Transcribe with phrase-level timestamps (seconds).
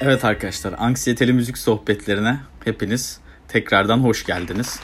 [0.00, 4.80] Evet arkadaşlar, anksiyeteli müzik sohbetlerine hepiniz tekrardan hoş geldiniz.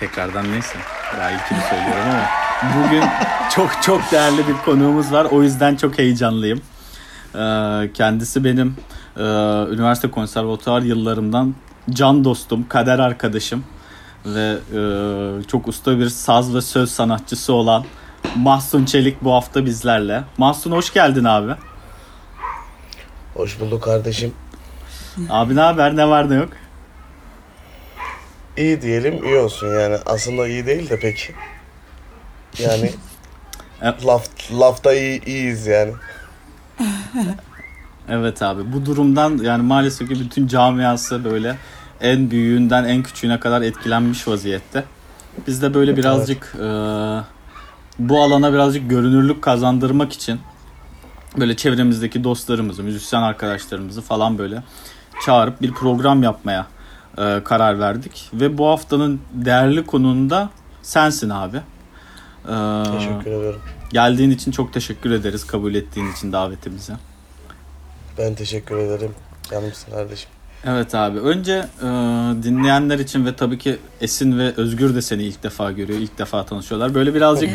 [0.00, 0.78] Tekrardan neyse,
[1.18, 2.24] daha ilkini söylüyorum ama
[2.84, 3.02] bugün
[3.54, 5.24] çok çok değerli bir konuğumuz var.
[5.24, 6.60] O yüzden çok heyecanlıyım.
[7.34, 8.76] Ee, kendisi benim
[9.16, 9.22] e,
[9.74, 11.54] üniversite konservatuar yıllarımdan
[11.90, 13.64] can dostum, kader arkadaşım
[14.26, 14.80] ve e,
[15.46, 17.84] çok usta bir saz ve söz sanatçısı olan
[18.36, 20.24] Mahsun Çelik bu hafta bizlerle.
[20.38, 21.52] Mahsun hoş geldin abi.
[23.38, 24.32] Hoş bulduk kardeşim.
[25.28, 25.96] Abi ne haber?
[25.96, 26.48] Ne var ne yok?
[28.56, 29.96] İyi diyelim iyi olsun yani.
[30.06, 31.34] Aslında iyi değil de pek.
[32.58, 32.90] Yani
[33.82, 34.06] Evet.
[34.06, 35.92] laf, lafta iyi, iyiyiz yani.
[38.08, 41.56] Evet abi bu durumdan yani maalesef ki bütün camiası böyle
[42.00, 44.84] en büyüğünden en küçüğüne kadar etkilenmiş vaziyette.
[45.46, 46.66] Biz de böyle birazcık e,
[47.98, 50.40] bu alana birazcık görünürlük kazandırmak için
[51.36, 54.62] böyle çevremizdeki dostlarımızı, müzisyen arkadaşlarımızı falan böyle
[55.24, 56.66] çağırıp bir program yapmaya
[57.18, 58.30] e, karar verdik.
[58.32, 60.50] Ve bu haftanın değerli konuğunda
[60.82, 61.56] sensin abi.
[61.56, 63.60] E, Teşekkür ederim.
[63.92, 66.92] Geldiğin için çok teşekkür ederiz kabul ettiğin için davetimizi.
[68.18, 69.10] Ben teşekkür ederim.
[69.50, 70.30] Canımsın kardeşim.
[70.64, 71.18] Evet abi.
[71.18, 71.86] Önce e,
[72.42, 75.98] dinleyenler için ve tabii ki Esin ve Özgür de seni ilk defa görüyor.
[75.98, 76.94] ilk defa tanışıyorlar.
[76.94, 77.50] Böyle birazcık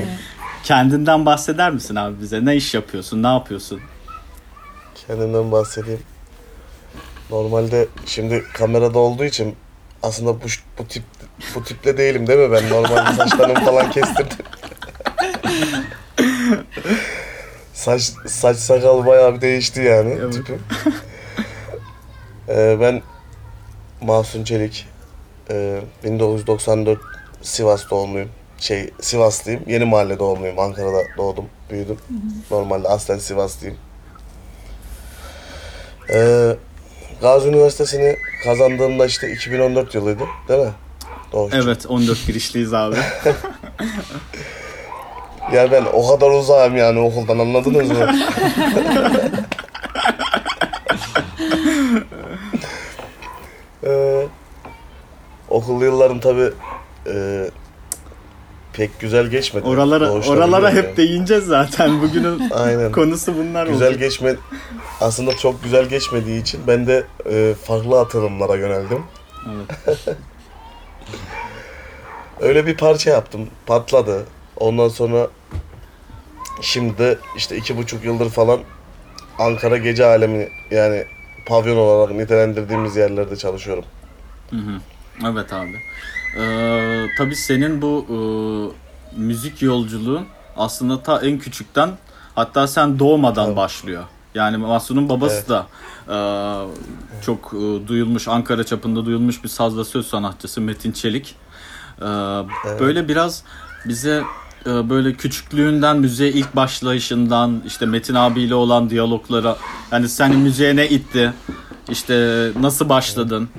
[0.63, 2.45] kendinden bahseder misin abi bize?
[2.45, 3.23] Ne iş yapıyorsun?
[3.23, 3.81] Ne yapıyorsun?
[5.07, 6.01] Kendimden bahsedeyim.
[7.29, 9.55] Normalde şimdi kamerada olduğu için
[10.03, 10.45] aslında bu,
[10.77, 11.03] bu tip
[11.55, 12.69] bu tiple değilim değil mi ben?
[12.69, 14.37] Normalde saçlarımı falan kestirdim.
[17.73, 20.33] Saç saç sakal bayağı bir değişti yani Evet.
[20.33, 20.61] tipim.
[22.49, 23.01] Ee, ben
[24.01, 24.87] Mahsun Çelik.
[25.51, 26.99] Ee, 1994
[27.41, 28.29] Sivas doğumluyum.
[28.63, 29.61] Şey Sivaslıyım.
[29.67, 30.59] Yeni mahalle doğumluyum.
[30.59, 31.97] Ankara'da doğdum, büyüdüm.
[32.51, 33.77] Normalde aslen Sivaslıyım.
[36.13, 36.55] Ee,
[37.21, 40.71] Gazi Üniversitesi'ni kazandığımda işte 2014 yılıydı değil mi?
[41.31, 41.57] Doğuşçu.
[41.57, 42.95] Evet 14 girişliyiz abi.
[45.53, 48.15] Ya ben o kadar uzağım yani okuldan anladınız mı?
[53.85, 54.27] ee,
[55.49, 56.51] okul yıllarım tabi
[58.73, 59.67] pek güzel geçmedi.
[59.67, 62.01] Oralara oralara hep değineceğiz zaten.
[62.01, 62.91] Bugünün Aynen.
[62.91, 63.99] konusu bunlar Güzel olacak.
[63.99, 64.35] geçme
[65.01, 69.03] aslında çok güzel geçmediği için ben de e, farklı atılımlara yöneldim.
[69.55, 70.07] Evet.
[72.41, 73.49] Öyle bir parça yaptım.
[73.65, 74.25] Patladı.
[74.57, 75.27] Ondan sonra
[76.61, 78.59] şimdi de işte iki buçuk yıldır falan
[79.39, 81.05] Ankara gece alemi yani
[81.45, 83.85] pavyon olarak nitelendirdiğimiz yerlerde çalışıyorum.
[84.49, 84.79] Hı hı.
[85.31, 85.75] Evet abi.
[86.37, 88.17] Ee, tabii senin bu e,
[89.21, 90.25] müzik yolculuğun
[90.57, 91.89] aslında ta en küçükten
[92.35, 93.57] hatta sen doğmadan Evet.
[93.57, 94.03] başlıyor.
[94.35, 95.49] Yani Mahsun'un babası Evet.
[95.49, 95.67] da
[96.09, 96.17] e,
[97.25, 101.35] çok e, duyulmuş Ankara çapında duyulmuş bir saz ve söz sanatçısı Metin Çelik.
[102.01, 102.05] E,
[102.79, 103.43] Böyle biraz
[103.85, 104.23] bize
[104.65, 109.57] e, böyle küçüklüğünden müziğe ilk başlayışından işte Metin abiyle olan diyaloglara
[109.91, 111.33] yani seni müziğe ne itti?
[111.89, 113.49] İşte nasıl başladın?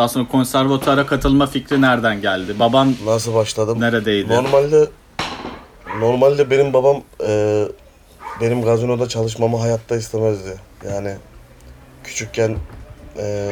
[0.00, 2.58] Daha sonra konservatuara katılma fikri nereden geldi?
[2.58, 3.80] Baban Nasıl başladım?
[3.80, 4.28] neredeydi?
[4.28, 4.88] Normalde
[5.98, 7.64] normalde benim babam e,
[8.40, 10.56] benim gazinoda çalışmamı hayatta istemezdi.
[10.88, 11.14] Yani
[12.04, 12.56] küçükken
[13.18, 13.50] e,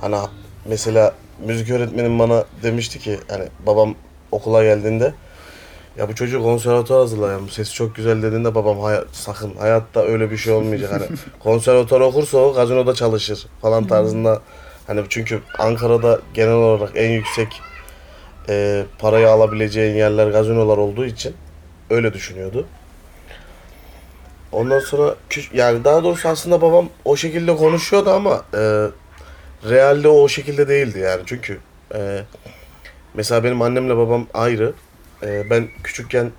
[0.00, 0.16] hani
[0.64, 1.14] mesela
[1.46, 3.94] müzik öğretmenim bana demişti ki hani babam
[4.32, 5.14] okula geldiğinde
[5.98, 7.48] ya bu çocuğu konservatuar hazırlayalım.
[7.48, 10.92] Sesi çok güzel dediğinde babam "Hay- sakın hayatta öyle bir şey olmayacak.
[10.92, 11.06] Hani
[11.40, 14.42] konservatuar okursa o gazinoda çalışır falan tarzında.
[14.88, 17.62] Hani çünkü Ankara'da genel olarak en yüksek
[18.48, 21.34] e, parayı alabileceğin yerler gazinolar olduğu için
[21.90, 22.66] öyle düşünüyordu.
[24.52, 25.14] Ondan sonra
[25.52, 28.86] yani daha doğrusu aslında babam o şekilde konuşuyordu ama e,
[29.70, 31.58] realde o şekilde değildi yani çünkü
[31.94, 32.22] e,
[33.14, 34.72] mesela benim annemle babam ayrı.
[35.22, 36.30] E, ben küçükken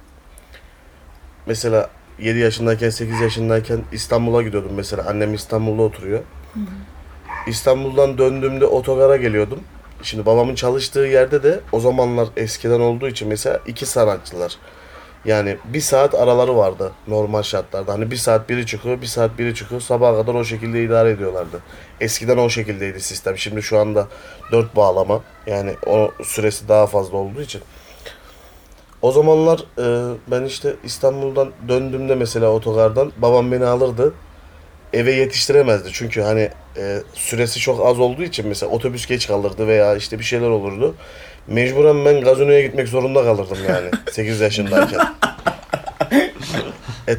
[1.45, 1.89] mesela
[2.19, 6.19] 7 yaşındayken 8 yaşındayken İstanbul'a gidiyordum mesela annem İstanbul'da oturuyor.
[7.47, 9.59] İstanbul'dan döndüğümde otogara geliyordum.
[10.03, 14.57] Şimdi babamın çalıştığı yerde de o zamanlar eskiden olduğu için mesela iki sanatçılar.
[15.25, 17.93] Yani bir saat araları vardı normal şartlarda.
[17.93, 19.81] Hani bir saat biri çıkıyor, bir saat biri çıkıyor.
[19.81, 21.59] Sabaha kadar o şekilde idare ediyorlardı.
[22.01, 23.37] Eskiden o şekildeydi sistem.
[23.37, 24.07] Şimdi şu anda
[24.51, 25.21] dört bağlama.
[25.47, 27.61] Yani o süresi daha fazla olduğu için.
[29.01, 34.13] O zamanlar e, ben işte İstanbul'dan döndüğümde mesela otogardan babam beni alırdı.
[34.93, 36.49] Eve yetiştiremezdi çünkü hani
[36.79, 40.95] e, süresi çok az olduğu için mesela otobüs geç kalırdı veya işte bir şeyler olurdu.
[41.47, 44.99] Mecburen ben gazinoya gitmek zorunda kalırdım yani 8 yaşındayken.
[47.07, 47.15] E,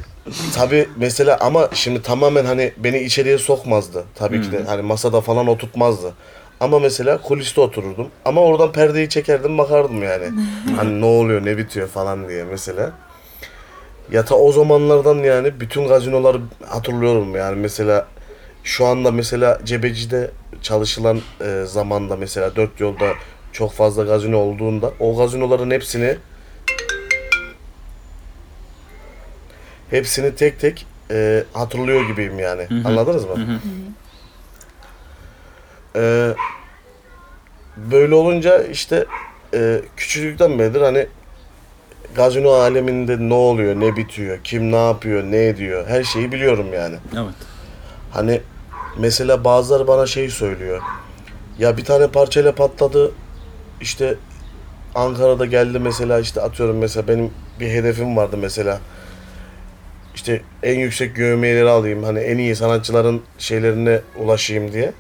[0.55, 4.05] tabi mesela ama şimdi tamamen hani beni içeriye sokmazdı.
[4.15, 6.15] Tabii ki de hani masada falan oturtmazdı.
[6.61, 8.09] Ama mesela kuliste otururdum.
[8.25, 10.25] Ama oradan perdeyi çekerdim bakardım yani.
[10.77, 12.93] hani ne oluyor ne bitiyor falan diye mesela.
[14.13, 18.06] Ya ta o zamanlardan yani bütün gazinoları hatırlıyorum yani mesela
[18.70, 20.31] şu anda mesela Cebeci'de
[20.62, 23.12] çalışılan e, zamanda mesela dört yolda
[23.52, 26.17] çok fazla gazino olduğunda o gazinoların hepsini
[29.90, 32.67] hepsini tek tek e, hatırlıyor gibiyim yani.
[32.84, 33.61] Anladınız mı?
[35.96, 36.34] E,
[37.76, 39.06] böyle olunca işte
[39.55, 41.06] e, küçüklükten beridir hani
[42.14, 46.96] gazino aleminde ne oluyor, ne bitiyor, kim ne yapıyor, ne ediyor her şeyi biliyorum yani.
[47.14, 47.34] Evet.
[48.11, 48.40] Hani
[48.99, 50.81] mesela bazıları bana şey söylüyor.
[51.59, 53.13] Ya bir tane parçayla patladı.
[53.81, 54.17] İşte
[54.95, 58.81] Ankara'da geldi mesela işte atıyorum mesela benim bir hedefim vardı mesela.
[60.15, 62.03] İşte en yüksek yövmiyeleri alayım.
[62.03, 64.93] Hani en iyi sanatçıların şeylerine ulaşayım diye.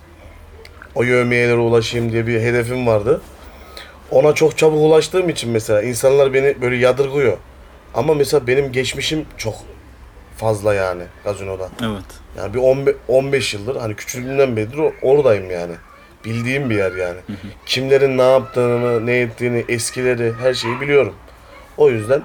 [0.94, 3.20] O yövmiyelere ulaşayım diye bir hedefim vardı.
[4.10, 7.36] Ona çok çabuk ulaştığım için mesela insanlar beni böyle yadırgıyor.
[7.94, 9.54] Ama mesela benim geçmişim çok
[10.40, 11.68] fazla yani gazinoda.
[11.82, 12.04] Evet.
[12.36, 15.74] Yani bir 15, 15 yıldır hani küçüklüğümden beridir oradayım yani.
[16.24, 17.20] Bildiğim bir yer yani.
[17.66, 21.14] Kimlerin ne yaptığını, ne ettiğini, eskileri her şeyi biliyorum.
[21.76, 22.22] O yüzden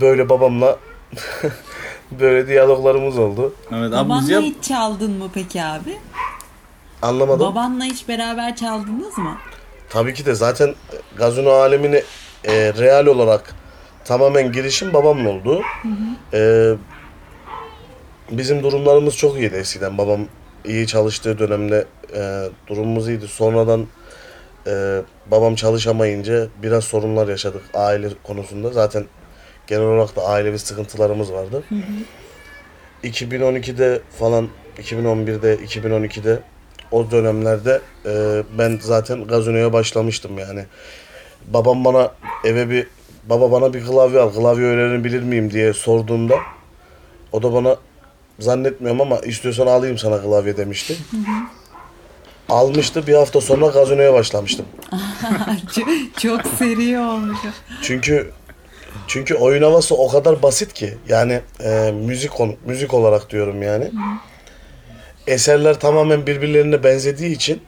[0.00, 0.78] böyle babamla
[2.10, 3.54] böyle diyaloglarımız oldu.
[3.70, 5.98] Evet abi Babanla müziğe hiç çaldın mı peki abi?
[7.02, 7.46] Anlamadım.
[7.46, 9.36] Babanla hiç beraber çaldınız mı?
[9.90, 10.74] Tabii ki de zaten
[11.16, 12.02] gazino alemine
[12.44, 13.54] e, real olarak
[14.04, 15.62] tamamen girişim babamla oldu.
[16.32, 16.72] E,
[18.30, 19.98] bizim durumlarımız çok iyiydi eskiden.
[19.98, 20.26] Babam
[20.64, 23.28] iyi çalıştığı dönemde e, durumumuz iyiydi.
[23.28, 23.86] Sonradan
[24.66, 28.70] e, babam çalışamayınca biraz sorunlar yaşadık aile konusunda.
[28.70, 29.04] Zaten
[29.66, 31.62] genel olarak da ailevi sıkıntılarımız vardı.
[33.04, 34.48] 2012'de falan
[34.78, 36.42] 2011'de 2012'de
[36.90, 40.64] o dönemlerde e, ben zaten gazinoya başlamıştım yani.
[41.46, 42.12] Babam bana
[42.44, 42.86] eve bir
[43.24, 46.34] baba bana bir klavye al klavye öğrenebilir miyim diye sorduğumda
[47.32, 47.76] o da bana
[48.38, 50.96] zannetmiyorum ama istiyorsan alayım sana klavye demişti.
[52.48, 54.66] Almıştı bir hafta sonra gazinoya başlamıştım.
[56.18, 57.38] çok, seri olmuş.
[57.82, 58.32] Çünkü
[59.06, 63.90] çünkü oyun havası o kadar basit ki yani e, müzik konu müzik olarak diyorum yani.
[65.26, 67.62] Eserler tamamen birbirlerine benzediği için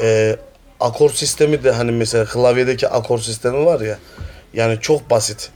[0.00, 0.36] e,
[0.84, 3.98] akor sistemi de hani mesela klavyedeki akor sistemi var ya
[4.54, 5.50] yani çok basit.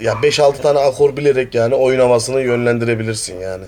[0.00, 3.64] Ya 5-6 tane akor bilerek yani oyun havasını yönlendirebilirsin yani.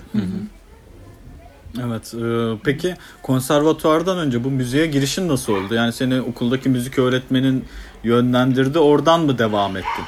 [1.87, 2.13] Evet.
[2.13, 5.73] e, peki konservatuvardan önce bu müziğe girişin nasıl oldu?
[5.73, 7.65] Yani seni okuldaki müzik öğretmenin
[8.03, 8.79] yönlendirdi.
[8.79, 10.05] Oradan mı devam ettin?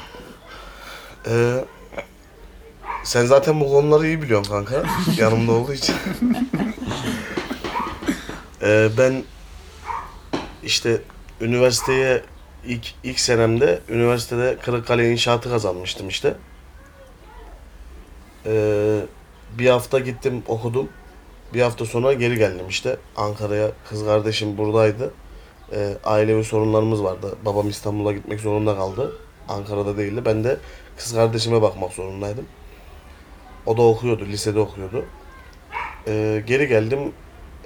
[1.26, 1.64] Ee,
[3.04, 4.82] sen zaten bu konuları iyi biliyorsun kanka.
[5.16, 5.94] Yanımda olduğu için.
[8.62, 9.22] Ee, ben
[10.62, 11.02] işte
[11.40, 12.22] üniversiteye
[12.64, 16.34] ilk ilk senemde üniversitede Kırıkkale inşaatı kazanmıştım işte.
[18.46, 19.00] Ee,
[19.58, 20.88] bir hafta gittim okudum.
[21.54, 23.70] Bir hafta sonra geri geldim işte Ankara'ya.
[23.88, 25.12] Kız kardeşim buradaydı.
[25.72, 27.36] Ee, ailevi sorunlarımız vardı.
[27.44, 29.16] Babam İstanbul'a gitmek zorunda kaldı.
[29.48, 30.22] Ankara'da değildi.
[30.24, 30.56] Ben de
[30.96, 32.44] kız kardeşime bakmak zorundaydım.
[33.66, 35.04] O da okuyordu, lisede okuyordu.
[36.08, 37.12] Ee, geri geldim.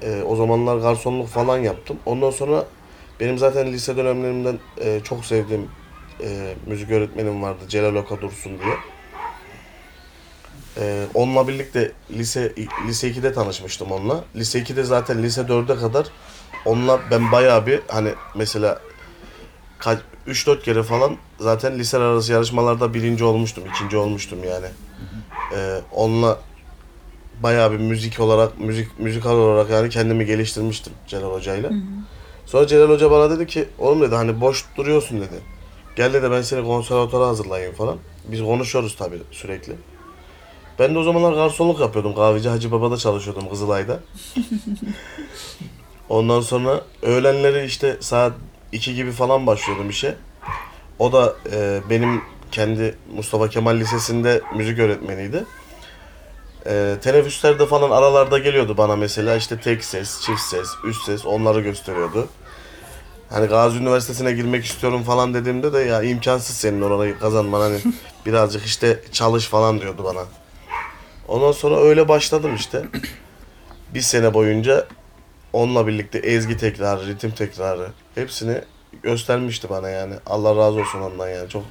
[0.03, 1.99] Ee, o zamanlar garsonluk falan yaptım.
[2.06, 2.65] Ondan sonra
[3.22, 5.69] benim zaten lise dönemlerimden e, çok sevdiğim
[6.20, 7.60] e, müzik öğretmenim vardı.
[7.69, 8.74] Celal Oka Dursun diye.
[10.79, 12.52] Ee, onunla birlikte lise
[12.88, 14.24] lise 2'de tanışmıştım onunla.
[14.36, 16.06] Lise 2'de zaten lise 4'e kadar
[16.64, 18.81] onunla ben bayağı bir hani mesela
[19.79, 24.67] kaç 3-4 kere falan zaten lise arası yarışmalarda birinci olmuştum, ikinci olmuştum yani.
[25.55, 26.38] Ee, onunla
[27.43, 31.70] bayağı bir müzik olarak, müzik müzikal olarak yani kendimi geliştirmiştim Celal Hoca'yla.
[32.53, 35.41] Sonra Celal Hoca bana dedi ki, oğlum dedi hani boş duruyorsun dedi.
[35.97, 37.97] Gel dedi ben seni konservatuvara hazırlayayım falan.
[38.25, 39.73] Biz konuşuyoruz tabii sürekli.
[40.79, 42.15] Ben de o zamanlar garsonluk yapıyordum.
[42.15, 44.01] Kahveci Hacı Baba'da çalışıyordum Kızılay'da.
[46.09, 48.32] Ondan sonra öğlenleri işte saat
[48.73, 50.17] 2 gibi falan başlıyordum işe.
[50.99, 55.44] O da e, benim kendi Mustafa Kemal Lisesi'nde müzik öğretmeniydi.
[56.67, 61.61] E, teneffüslerde falan aralarda geliyordu bana mesela işte tek ses, çift ses, üst ses onları
[61.61, 62.29] gösteriyordu.
[63.32, 67.79] Hani Gazi Üniversitesi'ne girmek istiyorum falan dediğimde de ya imkansız senin orayı kazanman hani
[68.27, 70.24] birazcık işte çalış falan diyordu bana.
[71.29, 72.82] Ondan sonra öyle başladım işte.
[73.94, 74.86] Bir sene boyunca
[75.53, 78.60] onunla birlikte ezgi tekrarı, ritim tekrarı hepsini
[79.03, 80.15] göstermişti bana yani.
[80.27, 81.48] Allah razı olsun ondan yani.
[81.48, 81.62] Çok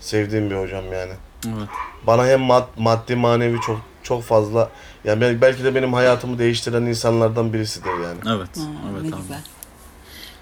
[0.00, 1.12] sevdiğim bir hocam yani.
[1.46, 1.68] Evet.
[2.06, 4.70] Bana hem mad- maddi manevi çok çok fazla
[5.04, 8.36] yani bel- belki de benim hayatımı değiştiren insanlardan birisidir yani.
[8.38, 8.58] Evet.
[8.58, 9.22] Aa, evet ne abi.
[9.22, 9.42] güzel.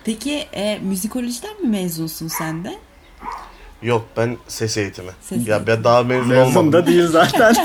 [0.05, 2.75] Peki e, müzikolojiden mi mezunsun sen de?
[3.83, 5.11] Yok ben ses eğitimi.
[5.21, 6.73] Ses ya ben daha mezun, Mezun olmadım.
[6.73, 7.55] da değil zaten.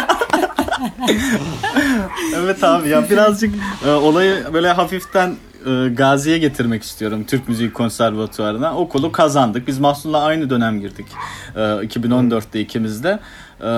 [2.36, 3.55] evet abi ya birazcık
[3.86, 8.77] e, olayı böyle hafiften e, Gazi'ye getirmek istiyorum Türk Müziği Konservatuvarı'na.
[8.77, 9.67] Okulu kazandık.
[9.67, 11.08] Biz Mahsun'la aynı dönem girdik.
[11.55, 13.19] E, 2014'te ikimiz de.
[13.62, 13.69] E,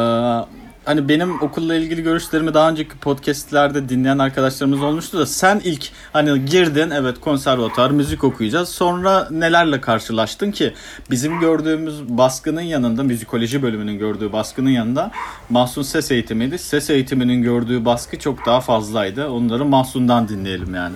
[0.86, 6.46] hani benim okulla ilgili görüşlerimi daha önceki podcastlerde dinleyen arkadaşlarımız olmuştu da sen ilk hani
[6.46, 8.70] girdin evet konservatuvar müzik okuyacağız.
[8.70, 10.74] Sonra nelerle karşılaştın ki
[11.12, 15.12] bizim gördüğümüz baskının yanında müzikoloji bölümünün gördüğü baskının yanında
[15.50, 16.60] Mahsun ses eğitimiydi.
[16.60, 19.30] Ses eğitiminin gördüğü baskı çok daha fazlaydı.
[19.30, 20.96] Onları Mahsun'dan dinleyelim yani.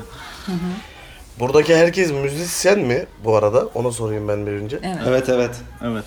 [1.39, 3.65] Buradaki herkes müzisyen mi bu arada?
[3.65, 4.79] Onu sorayım ben bir önce.
[4.83, 4.99] Evet.
[5.07, 5.55] Evet evet.
[5.81, 6.03] Evet.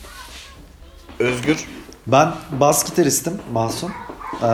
[1.18, 1.66] Özgür.
[2.12, 3.92] Ben bas gitaristim Mahsun.
[4.42, 4.46] Ee,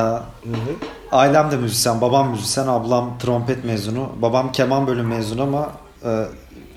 [1.13, 2.01] ailem de müzisyen.
[2.01, 2.67] Babam müzisyen.
[2.67, 4.09] Ablam trompet mezunu.
[4.23, 5.73] Babam keman bölüm mezunu ama
[6.05, 6.25] e,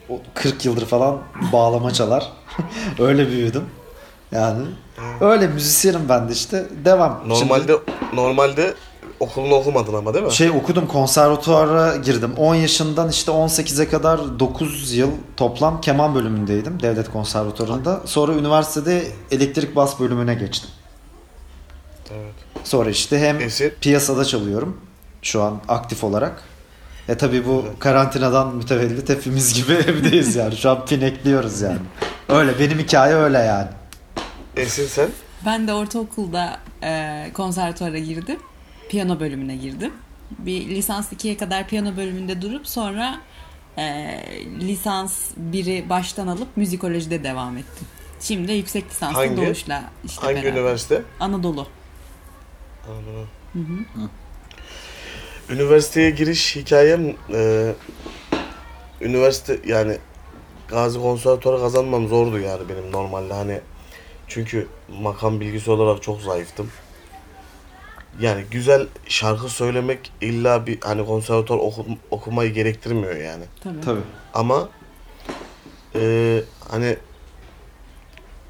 [0.09, 1.17] o 40 yıldır falan
[1.53, 2.31] bağlama çalar.
[2.99, 3.65] Öyle büyüdüm.
[4.31, 4.65] Yani
[5.21, 6.65] öyle müzisyenim ben de işte.
[6.85, 7.23] Devam.
[7.27, 7.73] Normalde
[8.13, 8.73] normalde
[9.19, 10.31] okulunu okumadın ama değil mi?
[10.31, 12.33] Şey okudum konservatuara girdim.
[12.37, 18.01] 10 yaşından işte 18'e kadar 9 yıl toplam keman bölümündeydim devlet konservatuarında.
[18.05, 20.69] Sonra üniversitede elektrik bas bölümüne geçtim.
[22.11, 22.33] Evet.
[22.63, 23.73] Sonra işte hem Esin?
[23.81, 24.81] piyasada çalıyorum
[25.21, 26.43] şu an aktif olarak.
[27.09, 30.57] E tabi bu karantinadan mütevellit hepimiz gibi evdeyiz yani.
[30.57, 31.79] Şu an pinekliyoruz yani.
[32.29, 33.67] Öyle benim hikaye öyle yani.
[34.57, 35.09] Esin sen?
[35.45, 38.39] Ben de ortaokulda e, konservatuara girdim.
[38.89, 39.93] Piyano bölümüne girdim.
[40.31, 43.21] Bir lisans 2'ye kadar piyano bölümünde durup sonra
[43.77, 43.83] e,
[44.59, 47.87] lisans 1'i baştan alıp müzikolojide devam ettim.
[48.21, 49.37] Şimdi yüksek lisanslı Hangi?
[49.37, 50.51] Doğuş'la işte Hangi beraber.
[50.51, 51.01] üniversite?
[51.19, 51.67] Anadolu.
[55.49, 57.71] Üniversiteye giriş hikayem e,
[59.01, 59.97] üniversite yani
[60.67, 63.61] Gazi Konservatuarı kazanmam zordu yani benim normalde hani
[64.27, 64.67] çünkü
[65.01, 66.71] makam bilgisi olarak çok zayıftım.
[68.21, 73.43] Yani güzel şarkı söylemek illa bir hani konservatuar oku- okumayı gerektirmiyor yani.
[73.63, 73.81] Tabii.
[73.81, 73.99] Tabii.
[74.33, 74.69] Ama
[75.95, 76.97] e, hani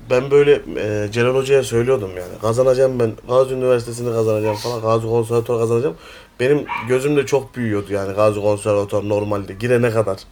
[0.09, 2.39] ben böyle e, Celal Hoca'ya söylüyordum yani.
[2.41, 3.11] Kazanacağım ben.
[3.27, 4.81] Gazi Üniversitesi'ni kazanacağım falan.
[4.81, 5.95] Gazi Konservatuarı kazanacağım.
[6.39, 9.53] Benim gözümde çok büyüyordu yani Gazi Konservatuarı normalde.
[9.53, 10.17] Girene kadar.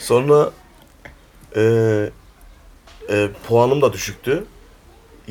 [0.00, 0.50] Sonra
[1.56, 1.62] e,
[3.10, 4.44] e, puanım da düşüktü.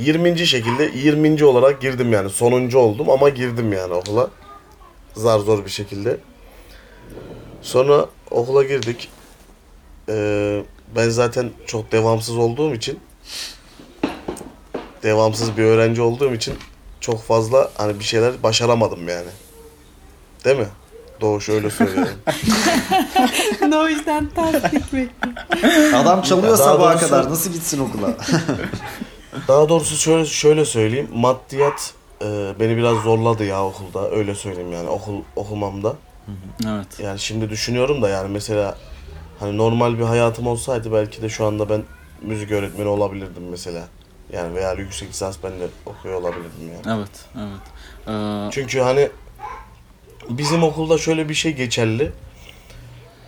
[0.02, 0.48] 20.
[0.48, 1.44] şekilde 20.
[1.46, 2.30] olarak girdim yani.
[2.30, 4.30] Sonuncu oldum ama girdim yani okula.
[5.16, 6.18] Zar zor bir şekilde.
[7.62, 9.10] Sonra okula girdik.
[10.10, 10.64] Ee,
[10.96, 13.00] ben zaten çok devamsız olduğum için
[15.04, 16.54] devamsız bir öğrenci olduğum için
[17.00, 19.30] çok fazla hani bir şeyler başaramadım yani.
[20.46, 20.68] Değil mi?
[21.22, 22.14] Doğuş öyle söylüyorum.
[23.76, 25.96] o yüzden tasdik bekliyorum.
[25.96, 28.18] Adam çalıyor Daha sabaha doğrusu- kadar nasıl gitsin okula?
[29.48, 31.10] Daha doğrusu şöyle şöyle söyleyeyim.
[31.14, 34.12] Maddiyat e, beni biraz zorladı ya okulda.
[34.12, 35.96] Öyle söyleyeyim yani okul okumamda.
[36.68, 37.00] Evet.
[37.00, 38.78] Yani şimdi düşünüyorum da yani mesela
[39.40, 41.84] hani normal bir hayatım olsaydı belki de şu anda ben
[42.22, 43.88] müzik öğretmeni olabilirdim mesela.
[44.34, 46.98] Yani veya yüksek lisans ben de okuyor olabilirdim yani.
[47.00, 47.26] Evet.
[47.38, 47.62] Evet.
[48.08, 49.10] Ee, Çünkü hani
[50.30, 52.12] bizim okulda şöyle bir şey geçerli.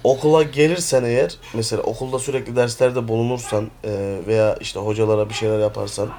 [0.03, 6.09] Okula gelirsen eğer mesela okulda sürekli derslerde bulunursan e, veya işte hocalara bir şeyler yaparsan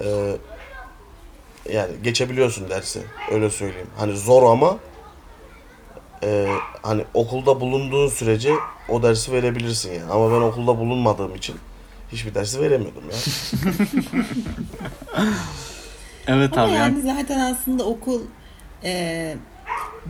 [0.00, 0.36] e,
[1.72, 3.90] yani geçebiliyorsun dersi öyle söyleyeyim.
[3.96, 4.78] Hani zor ama
[6.22, 6.48] e,
[6.82, 8.52] hani okulda bulunduğun sürece
[8.88, 10.12] o dersi verebilirsin yani.
[10.12, 11.56] Ama ben okulda bulunmadığım için
[12.12, 13.16] hiçbir dersi veremiyordum ya.
[16.26, 16.72] evet Ama abi.
[16.72, 18.20] yani Yani, zaten aslında okul
[18.84, 19.36] e,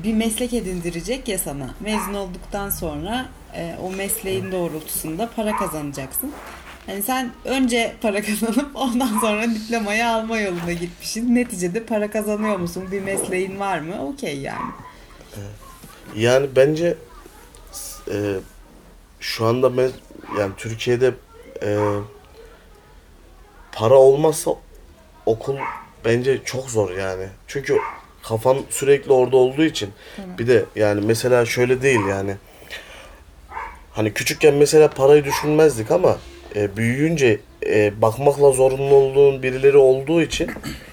[0.04, 1.74] bir meslek edindirecek ya sana.
[1.80, 6.32] Mezun olduktan sonra e, o mesleğin doğrultusunda para kazanacaksın.
[6.86, 11.34] Hani sen önce para kazanıp ondan sonra diplomayı alma yoluna gitmişsin.
[11.34, 12.88] Neticede para kazanıyor musun?
[12.92, 14.06] Bir mesleğin var mı?
[14.08, 14.70] Okey yani.
[16.16, 16.96] Yani bence
[18.12, 18.34] e,
[19.20, 19.90] şu anda ben
[20.38, 21.14] yani Türkiye'de
[21.62, 21.78] e,
[23.72, 24.50] para olmazsa
[25.26, 25.56] okul
[26.04, 27.28] bence çok zor yani.
[27.46, 27.78] Çünkü
[28.28, 29.90] kafan sürekli orada olduğu için.
[30.38, 32.34] Bir de yani mesela şöyle değil yani.
[33.92, 36.16] Hani küçükken mesela parayı düşünmezdik ama
[36.56, 40.50] e, büyüyünce e, bakmakla zorunlu olduğun birileri olduğu için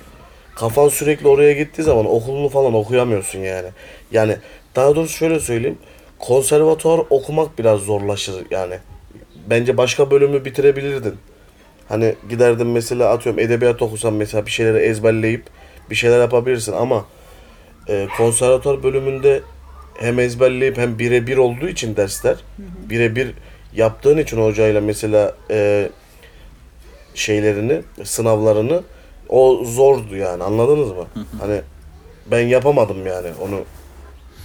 [0.55, 3.67] kafan sürekli oraya gittiği zaman okulunu falan okuyamıyorsun yani.
[4.11, 4.37] Yani
[4.75, 5.77] daha doğrusu şöyle söyleyeyim.
[6.19, 8.75] Konservatuvar okumak biraz zorlaşır yani.
[9.49, 11.15] Bence başka bölümü bitirebilirdin.
[11.89, 15.43] Hani giderdim mesela atıyorum edebiyat okusam mesela bir şeyleri ezberleyip
[15.89, 17.05] bir şeyler yapabilirsin ama
[17.87, 19.41] e, konservatuar bölümünde
[19.99, 22.35] hem ezberleyip hem birebir olduğu için dersler
[22.89, 23.33] birebir
[23.75, 25.89] yaptığın için hocayla mesela e,
[27.15, 28.83] şeylerini sınavlarını
[29.29, 31.05] o zordu yani anladınız mı?
[31.39, 31.61] Hani
[32.31, 33.59] ben yapamadım yani onu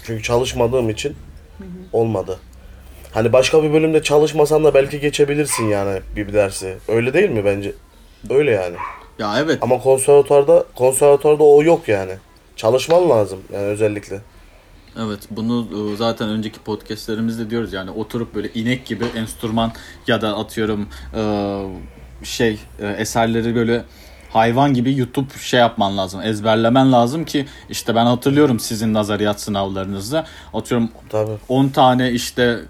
[0.04, 1.16] çünkü çalışmadığım için
[1.92, 2.38] olmadı.
[3.12, 6.76] Hani başka bir bölümde çalışmasan da belki geçebilirsin yani bir, bir dersi.
[6.88, 7.72] Öyle değil mi bence?
[8.30, 8.76] Öyle yani.
[9.18, 9.58] Ya evet.
[9.60, 12.12] Ama konservatuarda konservatuarda o yok yani.
[12.58, 14.20] Çalışman lazım yani özellikle.
[14.98, 19.72] Evet bunu e, zaten önceki podcastlerimizde diyoruz yani oturup böyle inek gibi enstrüman
[20.06, 21.22] ya da atıyorum e,
[22.22, 23.84] şey e, eserleri böyle
[24.30, 30.26] hayvan gibi YouTube şey yapman lazım ezberlemen lazım ki işte ben hatırlıyorum sizin nazariyat sınavlarınızda
[30.54, 31.38] atıyorum Tabii.
[31.48, 32.60] 10 tane işte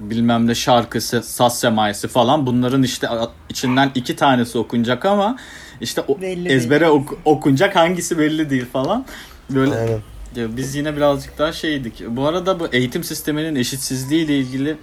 [0.00, 3.08] bilmem ne şarkısı, saz semayesi falan bunların işte
[3.48, 5.36] içinden iki tanesi okunacak ama
[5.80, 9.04] işte o, Belli ezbere ok- okunacak hangisi belli değil falan.
[9.50, 10.00] Böyle Aynen.
[10.36, 12.02] ya biz yine birazcık daha şeydik.
[12.08, 14.76] Bu arada bu eğitim sisteminin eşitsizliği ile ilgili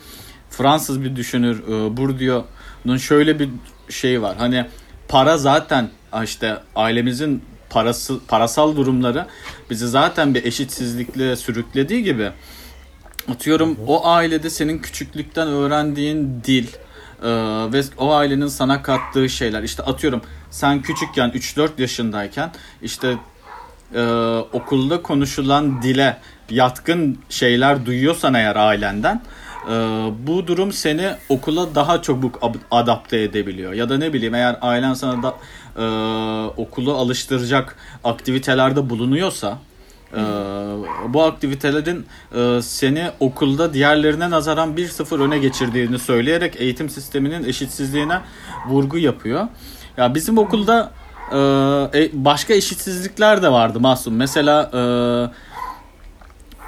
[0.49, 3.49] Fransız bir düşünür e, Bourdieu'nun şöyle bir
[3.89, 4.35] şeyi var.
[4.37, 4.65] Hani
[5.07, 5.89] para zaten
[6.23, 9.25] işte ailemizin parası parasal durumları
[9.69, 12.31] bizi zaten bir eşitsizlikle sürüklediği gibi
[13.31, 16.67] atıyorum o ailede senin küçüklükten öğrendiğin dil
[17.21, 17.27] e,
[17.73, 22.51] ve o ailenin sana kattığı şeyler işte atıyorum sen küçükken 3-4 yaşındayken
[22.81, 23.17] işte
[23.95, 24.01] e,
[24.53, 26.17] okulda konuşulan dile
[26.49, 29.21] yatkın şeyler duyuyorsan eğer ailenden
[29.69, 29.71] e,
[30.27, 33.73] bu durum seni okula daha çabuk ab- adapte edebiliyor.
[33.73, 35.35] Ya da ne bileyim eğer ailen sana da
[35.77, 35.83] e,
[36.57, 39.57] okulu alıştıracak aktivitelerde bulunuyorsa
[40.13, 40.21] e,
[41.13, 48.21] bu aktivitelerin e, seni okulda diğerlerine nazaran 1-0 öne geçirdiğini söyleyerek eğitim sisteminin eşitsizliğine
[48.67, 49.47] vurgu yapıyor.
[49.97, 50.91] Ya bizim okulda
[51.31, 51.37] e,
[51.99, 54.15] e, başka eşitsizlikler de vardı Masum.
[54.15, 54.81] Mesela e,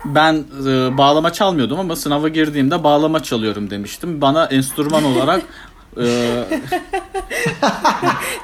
[0.05, 4.21] ben e, bağlama çalmıyordum ama sınava girdiğimde bağlama çalıyorum demiştim.
[4.21, 5.41] Bana enstrüman olarak
[6.01, 6.43] e,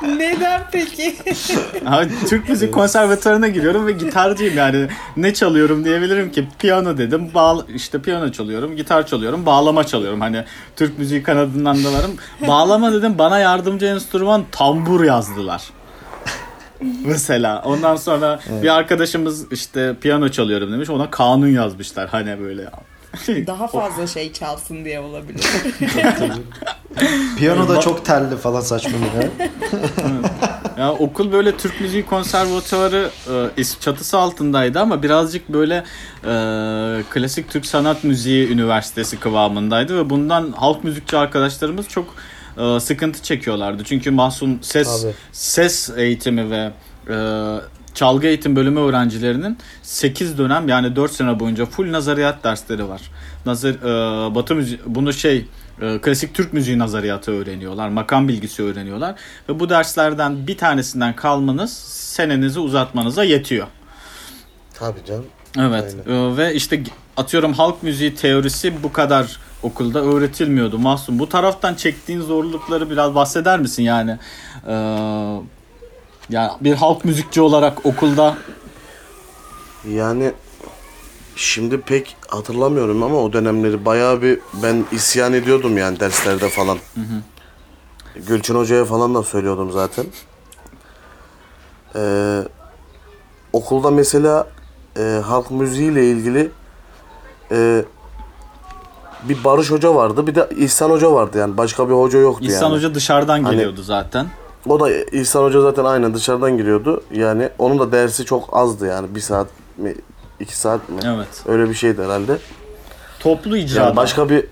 [0.17, 1.15] Neden peki?
[1.85, 4.87] Ha, Türk müzik konservatuarına giriyorum ve gitarcıyım yani.
[5.17, 7.33] Ne çalıyorum diyebilirim ki piyano dedim.
[7.33, 10.21] Bağla, işte piyano çalıyorum, gitar çalıyorum, bağlama çalıyorum.
[10.21, 10.43] Hani
[10.75, 12.11] Türk müziği kanadından da varım.
[12.47, 15.63] Bağlama dedim bana yardımcı enstrüman tambur yazdılar.
[17.05, 20.89] Mesela ondan sonra bir arkadaşımız işte piyano çalıyorum demiş.
[20.89, 22.69] Ona kanun yazmışlar hani böyle.
[23.47, 25.45] Daha fazla şey çalsın diye olabilir.
[27.37, 29.23] Piyano da çok telli falan saçmalıyor.
[30.77, 33.09] Ya okul böyle Türk Müziği Konservatuarı
[33.57, 35.75] e, çatısı altındaydı ama birazcık böyle
[36.23, 36.33] e,
[37.09, 42.15] klasik Türk Sanat Müziği Üniversitesi kıvamındaydı ve bundan halk müzikçi arkadaşlarımız çok
[42.57, 43.83] e, sıkıntı çekiyorlardı.
[43.83, 45.13] Çünkü Mahsun ses Tabii.
[45.31, 46.71] ses eğitimi ve
[47.09, 47.15] e,
[47.99, 53.01] çalgı eğitim bölümü öğrencilerinin 8 dönem yani 4 sene boyunca full nazariyat dersleri var.
[53.45, 55.45] Nazar e, Batı müziği bunu şey
[55.81, 57.89] e, klasik Türk müziği nazariyatı öğreniyorlar.
[57.89, 59.15] Makam bilgisi öğreniyorlar
[59.49, 63.67] ve bu derslerden bir tanesinden kalmanız senenizi uzatmanıza yetiyor.
[64.73, 65.25] Tabii canım.
[65.57, 66.83] Evet e, ve işte
[67.17, 71.19] atıyorum halk müziği teorisi bu kadar okulda öğretilmiyordu Mahsun.
[71.19, 74.17] Bu taraftan çektiğin zorlukları biraz bahseder misin yani?
[74.67, 74.73] E,
[76.29, 78.37] yani bir halk müzikçi olarak okulda
[79.89, 80.31] Yani
[81.35, 86.77] şimdi pek hatırlamıyorum ama o dönemleri bayağı bir ben isyan ediyordum yani derslerde falan.
[88.15, 90.05] Gülçin Hoca'ya falan da söylüyordum zaten.
[91.95, 92.43] Ee,
[93.53, 94.47] okulda mesela
[94.97, 96.51] e, halk müziğiyle ilgili
[97.51, 97.85] e,
[99.23, 102.65] bir Barış Hoca vardı bir de İhsan Hoca vardı yani başka bir hoca yoktu İhsan
[102.65, 102.75] yani.
[102.75, 104.27] Hoca dışarıdan Hani- geliyordu zaten.
[104.67, 107.03] O da İhsan Hoca zaten aynen dışarıdan giriyordu.
[107.13, 109.15] Yani onun da dersi çok azdı yani.
[109.15, 109.95] Bir saat mi?
[110.39, 110.99] iki saat mi?
[111.05, 111.27] Evet.
[111.47, 112.37] Öyle bir şeydi herhalde.
[113.19, 113.85] Toplu icrada.
[113.85, 114.45] Yani başka bir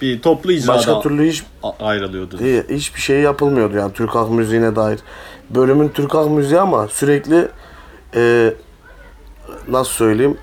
[0.00, 1.42] bir toplu icrada başka türlü hiç
[1.80, 2.38] ayrılıyordu.
[2.38, 5.00] değil, hiçbir şey yapılmıyordu yani Türk halk müziğine dair.
[5.50, 7.48] Bölümün Türk halk müziği ama sürekli
[8.14, 8.54] e,
[9.68, 10.38] nasıl söyleyeyim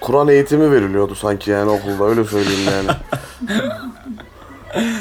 [0.00, 2.88] Kur'an eğitimi veriliyordu sanki yani okulda öyle söyleyeyim yani.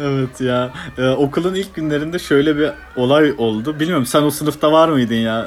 [0.00, 0.70] Evet ya.
[0.98, 3.80] Ee, okulun ilk günlerinde şöyle bir olay oldu.
[3.80, 5.46] Bilmiyorum sen o sınıfta var mıydın ya?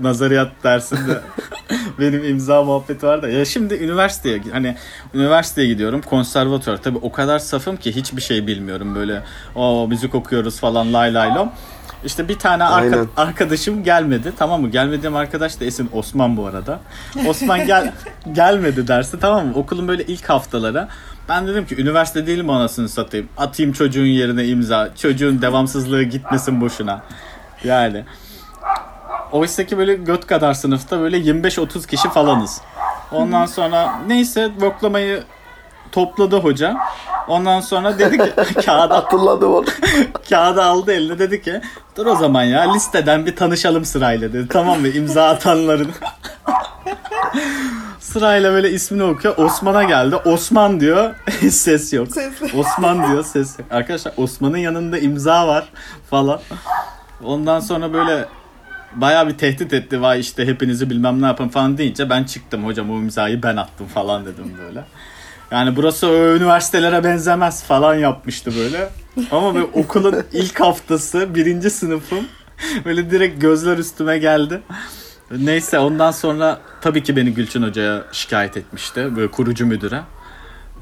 [0.00, 1.20] Nazariyat dersinde.
[2.00, 3.28] Benim imza muhabbeti var da.
[3.28, 4.76] Ya şimdi üniversiteye hani
[5.14, 6.00] üniversiteye gidiyorum.
[6.02, 6.76] Konservatuvar.
[6.82, 9.22] Tabii o kadar safım ki hiçbir şey bilmiyorum böyle.
[9.54, 11.50] O müzik okuyoruz falan lay lay lom.
[12.04, 13.08] İşte bir tane arka- Aynen.
[13.16, 14.32] arkadaşım gelmedi.
[14.38, 14.68] Tamam mı?
[14.70, 16.80] Gelmediğim arkadaş da Esin Osman bu arada.
[17.28, 17.92] Osman gel
[18.32, 19.52] gelmedi dersi tamam mı?
[19.56, 20.88] Okulun böyle ilk haftaları.
[21.28, 23.28] Ben dedim ki üniversite değil mi anasını satayım.
[23.36, 24.94] Atayım çocuğun yerine imza.
[24.96, 27.02] Çocuğun devamsızlığı gitmesin boşuna.
[27.64, 28.04] Yani.
[29.32, 32.60] Oysa ki böyle göt kadar sınıfta böyle 25-30 kişi falanız.
[33.12, 35.22] Ondan sonra neyse boklamayı
[35.92, 36.76] topladı hoca.
[37.28, 38.32] Ondan sonra dedi ki
[38.66, 39.64] kağıda Hatırladım onu.
[40.28, 41.60] kağıdı aldı eline dedi ki
[41.96, 44.48] dur o zaman ya listeden bir tanışalım sırayla dedi.
[44.48, 45.90] Tamam mı imza atanların.
[48.14, 49.38] sırayla böyle ismini okuyor.
[49.38, 50.16] Osman'a geldi.
[50.16, 51.14] Osman diyor.
[51.50, 52.08] ses yok.
[52.12, 52.54] Ses.
[52.54, 53.68] Osman diyor ses yok.
[53.70, 55.68] Arkadaşlar Osman'ın yanında imza var
[56.10, 56.40] falan.
[57.24, 58.28] Ondan sonra böyle
[58.94, 60.02] bayağı bir tehdit etti.
[60.02, 63.86] Vay işte hepinizi bilmem ne yapın falan deyince ben çıktım hocam o imzayı ben attım
[63.86, 64.84] falan dedim böyle.
[65.50, 68.88] Yani burası o üniversitelere benzemez falan yapmıştı böyle.
[69.30, 72.24] Ama böyle okulun ilk haftası birinci sınıfım
[72.84, 74.60] böyle direkt gözler üstüme geldi.
[75.38, 79.16] Neyse ondan sonra tabii ki beni Gülçin Hoca'ya şikayet etmişti.
[79.16, 80.00] Böyle kurucu müdüre.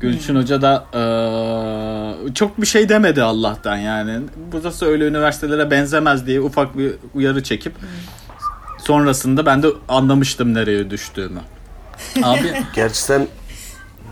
[0.01, 4.21] Gülçin Hoca da eee, çok bir şey demedi Allah'tan yani.
[4.53, 7.73] Burası öyle üniversitelere benzemez diye ufak bir uyarı çekip
[8.79, 11.41] sonrasında ben de anlamıştım nereye düştüğümü.
[12.23, 13.29] Abi Gerçi sen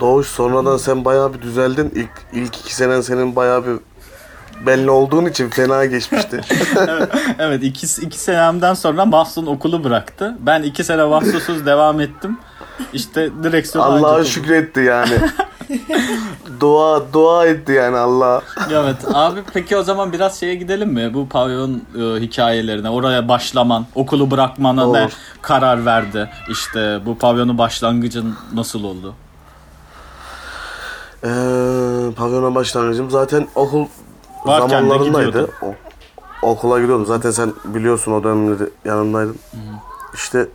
[0.01, 1.93] Doğuş sonradan sen bayağı bir düzeldin.
[1.95, 3.77] İlk, ilk iki senen senin bayağı bir
[4.67, 6.41] belli olduğun için fena geçmişti.
[7.39, 10.37] evet iki, iki senemden sonra Mahsun okulu bıraktı.
[10.41, 12.39] Ben iki sene mahsusuz devam ettim.
[12.93, 15.13] İşte direksiyon Allah'a şükretti yani.
[16.61, 18.43] dua dua etti yani Allah.
[18.71, 21.15] Evet abi peki o zaman biraz şeye gidelim mi?
[21.15, 22.91] Bu pavyon e, hikayelerine.
[22.91, 25.13] Oraya başlaman, okulu bırakmana ne Olur.
[25.43, 26.31] karar verdi?
[26.51, 29.15] İşte bu pavyonun başlangıcın nasıl oldu?
[31.25, 31.29] Ee,
[32.17, 33.87] pavyona başlangıcım zaten okul
[34.45, 35.27] Varken de zamanlarındaydı.
[35.29, 35.53] gidiyordun.
[36.43, 37.07] O- okula gidiyordum.
[37.07, 39.37] Zaten sen biliyorsun o dönemleri yanımdaydın.
[40.15, 40.49] İşte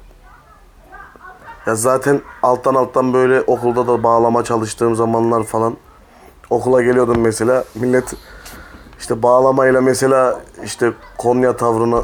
[1.67, 5.77] ya zaten alttan alttan böyle okulda da bağlama çalıştığım zamanlar falan
[6.49, 8.13] okula geliyordum mesela millet
[8.99, 12.03] işte bağlamayla mesela işte Konya tavrını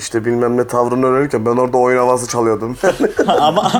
[0.00, 2.76] işte bilmem ne tavrını öğrenirken ben orada oyun havası çalıyordum.
[3.40, 3.72] ama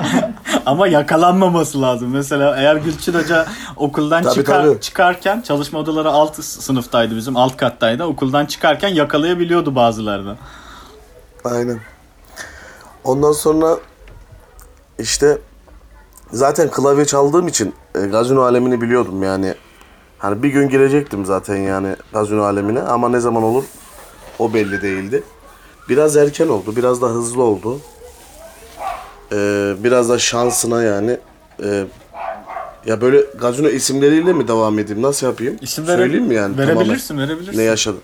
[0.65, 2.09] ama yakalanmaması lazım.
[2.09, 4.81] Mesela eğer Gülçin Hoca okuldan Tabii, çıkar, tabii.
[4.81, 8.03] çıkarken çalışma odaları alt sınıftaydı bizim alt kattaydı.
[8.03, 10.35] Okuldan çıkarken yakalayabiliyordu bazılarını.
[11.43, 11.79] Aynen.
[13.03, 13.77] Ondan sonra
[14.99, 15.37] işte
[16.31, 19.55] zaten klavye çaldığım için e, gazino alemini biliyordum yani.
[20.17, 23.63] Hani bir gün girecektim zaten yani gazino alemine ama ne zaman olur
[24.39, 25.23] o belli değildi.
[25.91, 27.79] Biraz erken oldu, biraz da hızlı oldu.
[29.31, 31.17] Ee, biraz da şansına yani.
[31.63, 31.83] Ee,
[32.85, 35.01] ya böyle gazino isimleriyle mi devam edeyim?
[35.01, 35.57] Nasıl yapayım?
[35.61, 36.55] İsim Söyleyeyim mi yani?
[36.55, 36.75] tamamen?
[36.79, 37.59] Verebilirsin, verebilirsin.
[37.59, 38.01] Ne yaşadım?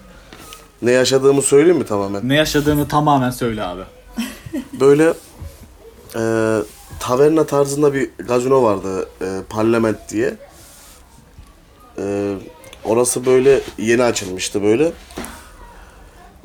[0.82, 2.30] Ne yaşadığımı söyleyeyim mi tamamen?
[2.30, 3.82] Ne yaşadığını tamamen söyle abi.
[4.80, 5.14] böyle
[6.16, 6.22] e,
[7.00, 10.36] taverna tarzında bir gazino vardı e, Parlament diye.
[11.98, 12.34] E,
[12.84, 14.92] orası böyle yeni açılmıştı böyle.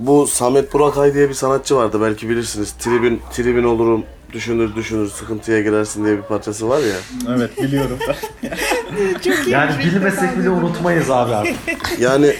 [0.07, 2.73] Bu Samet Burakay diye bir sanatçı vardı belki bilirsiniz.
[2.73, 6.97] Tribün, tribün olurum, düşünür düşünür sıkıntıya girersin diye bir parçası var ya.
[7.37, 7.99] Evet biliyorum.
[9.25, 9.51] Çok iyi.
[9.51, 11.57] Yani bilmesek bile unutmayız abi artık.
[12.01, 12.37] Yani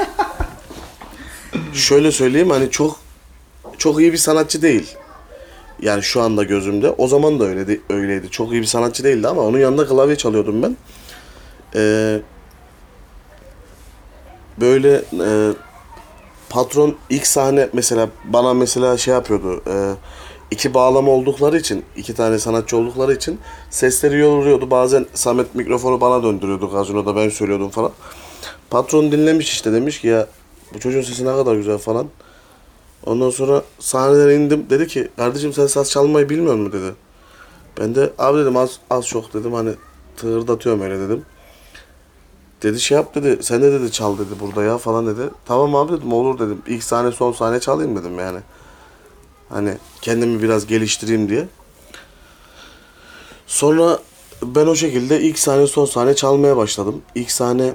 [1.72, 2.96] şöyle söyleyeyim hani çok
[3.79, 4.94] çok iyi bir sanatçı değil.
[5.83, 6.90] Yani şu anda gözümde.
[6.90, 7.81] O zaman da öyleydi.
[7.90, 8.31] öyleydi.
[8.31, 10.77] Çok iyi bir sanatçı değildi ama onun yanında klavye çalıyordum ben.
[11.75, 12.20] Ee,
[14.61, 15.53] böyle e,
[16.52, 19.62] patron ilk sahne mesela bana mesela şey yapıyordu.
[19.66, 19.94] E,
[20.50, 23.38] iki bağlama oldukları için, iki tane sanatçı oldukları için
[23.70, 24.70] sesleri yoruluyordu.
[24.70, 27.90] Bazen Samet mikrofonu bana döndürüyordu gazinoda ben söylüyordum falan.
[28.70, 30.26] Patron dinlemiş işte demiş ki ya
[30.74, 32.06] bu çocuğun sesi ne kadar güzel falan.
[33.06, 34.66] Ondan sonra sahneden indim.
[34.70, 36.94] Dedi ki kardeşim sen saz çalmayı bilmiyor musun dedi.
[37.80, 39.70] Ben de abi dedim az, az çok dedim hani
[40.16, 41.24] tığırdatıyorum öyle dedim.
[42.62, 45.31] Dedi şey yap dedi sen de dedi çal dedi burada ya falan dedi.
[45.44, 46.62] Tamam abi dedim olur dedim.
[46.66, 48.38] İlk sahne son sahne çalayım dedim yani.
[49.48, 51.48] Hani kendimi biraz geliştireyim diye.
[53.46, 53.98] Sonra
[54.42, 57.03] ben o şekilde ilk sahne son sahne çalmaya başladım.
[57.14, 57.75] İlk sahne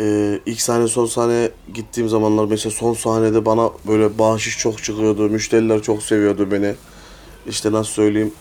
[0.00, 5.28] ee, ilk sahne son sahne gittiğim zamanlar mesela son sahnede bana böyle bahşiş çok çıkıyordu.
[5.28, 6.74] Müşteriler çok seviyordu beni.
[7.46, 8.32] İşte nasıl söyleyeyim.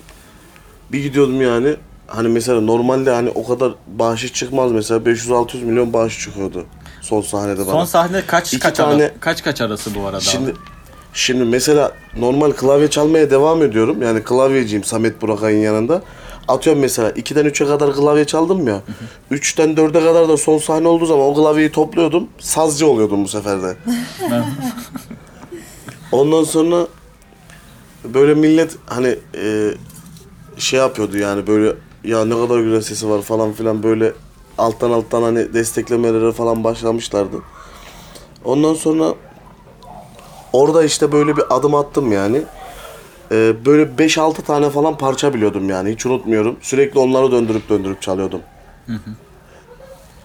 [0.91, 1.75] Bir gidiyordum yani.
[2.07, 6.65] Hani mesela normalde hani o kadar bahşiş çıkmaz mesela 500-600 milyon bahşiş çıkıyordu
[7.01, 7.71] son sahnede bana.
[7.71, 10.19] Son sahne kaç İki kaç tane- ara- kaç kaç arası bu arada?
[10.19, 10.57] Şimdi abi?
[11.13, 14.01] şimdi mesela normal klavye çalmaya devam ediyorum.
[14.01, 16.01] Yani klavyeciyim Samet Burakay'ın yanında.
[16.47, 18.81] Atıyorum mesela 2'den 3'e kadar klavye çaldım ya.
[19.31, 22.27] 3'ten 4'e kadar da son sahne olduğu zaman o klavyeyi topluyordum.
[22.39, 23.77] Sazcı oluyordum bu sefer de.
[26.11, 26.87] Ondan sonra
[28.03, 29.71] böyle millet hani e,
[30.57, 31.73] şey yapıyordu yani böyle
[32.07, 34.13] ya ne kadar güzel sesi var falan filan böyle
[34.57, 37.37] alttan alttan hani desteklemelere falan başlamışlardı.
[38.45, 39.13] Ondan sonra
[40.53, 42.41] orada işte böyle bir adım attım yani.
[43.31, 46.57] Ee, böyle 5-6 tane falan parça biliyordum yani hiç unutmuyorum.
[46.61, 48.41] Sürekli onları döndürüp döndürüp çalıyordum.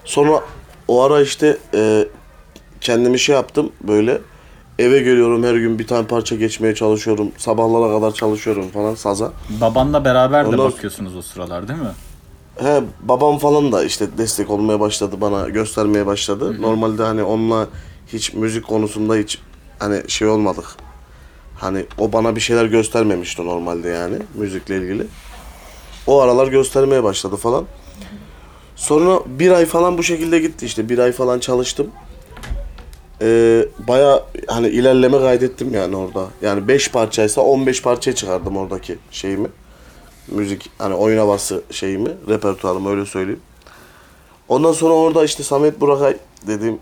[0.05, 0.43] Sonra
[0.87, 2.07] o ara işte e,
[2.81, 4.21] kendimi şey yaptım böyle
[4.79, 7.31] eve geliyorum her gün bir tane parça geçmeye çalışıyorum.
[7.37, 9.31] Sabahlara kadar çalışıyorum falan saza.
[9.61, 11.91] Babanla beraber de Ondan- bakıyorsunuz o sıralar değil mi?
[12.59, 16.61] He babam falan da işte destek olmaya başladı bana göstermeye başladı.
[16.61, 17.67] Normalde hani onunla
[18.07, 19.39] hiç müzik konusunda hiç
[19.79, 20.65] hani şey olmadık.
[21.59, 25.07] Hani o bana bir şeyler göstermemişti normalde yani müzikle ilgili.
[26.07, 27.65] O aralar göstermeye başladı falan.
[28.75, 30.89] Sonra bir ay falan bu şekilde gitti işte.
[30.89, 31.87] Bir ay falan çalıştım.
[33.21, 36.27] Ee, Baya hani ilerleme kaydettim yani orada.
[36.41, 39.47] Yani 5 parçaysa 15 parçaya çıkardım oradaki şeyimi
[40.27, 43.41] müzik hani oyun havası şeyimi, repertuarımı öyle söyleyeyim.
[44.47, 46.79] Ondan sonra orada işte Samet Burakay dediğim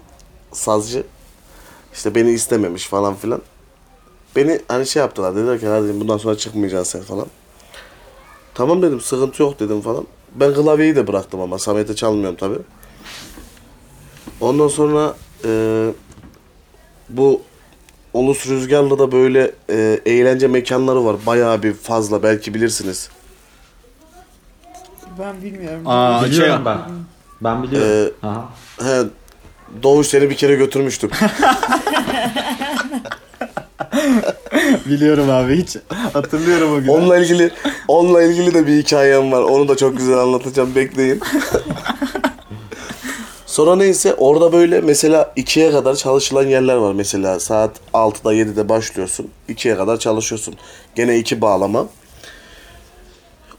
[0.52, 1.04] sazcı
[1.94, 3.42] işte beni istememiş falan filan.
[4.36, 7.28] Beni hani şey yaptılar dediler ki hadi bundan sonra çıkmayacaksın sen falan.
[8.54, 10.08] Tamam dedim sıkıntı yok dedim falan.
[10.36, 12.56] Ben klavyeyi de bıraktım ama Samet'e çalmıyorum tabi.
[14.42, 15.16] Ondan sonra
[15.46, 15.50] e,
[17.18, 17.42] bu
[18.14, 21.16] Ulus Rüzgarlı'da böyle e, eğlence mekanları var.
[21.26, 23.10] Bayağı bir fazla belki bilirsiniz.
[25.20, 25.82] Ben bilmiyorum.
[25.86, 26.78] Aa, Biliyorum ben.
[27.42, 28.14] Ben biliyorum.
[28.24, 28.50] Aha.
[28.82, 29.02] He,
[29.84, 31.10] Doğuş seni bir kere götürmüştüm.
[34.86, 35.78] Biliyorum abi hiç
[36.14, 36.92] hatırlıyorum o günü.
[36.92, 37.52] onunla ilgili
[37.88, 39.42] onunla ilgili de bir hikayem var.
[39.42, 40.76] Onu da çok güzel anlatacağım.
[40.76, 41.22] Bekleyin.
[43.52, 46.94] Sonra neyse orada böyle mesela 2'ye kadar çalışılan yerler var.
[46.94, 49.28] Mesela saat 6'da 7'de başlıyorsun.
[49.50, 50.56] 2'ye kadar çalışıyorsun.
[50.96, 51.88] Gene iki bağlama.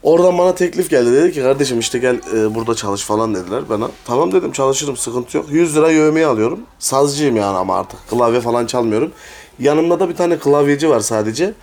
[0.03, 1.13] Oradan bana teklif geldi.
[1.13, 3.89] Dedi ki kardeşim işte gel e, burada çalış falan dediler bana.
[4.05, 5.45] Tamam dedim çalışırım sıkıntı yok.
[5.51, 6.59] 100 lira yövmeyi alıyorum.
[6.79, 8.09] Sazcıyım yani ama artık.
[8.09, 9.11] Klavye falan çalmıyorum.
[9.59, 11.53] Yanımda da bir tane klavyeci var sadece.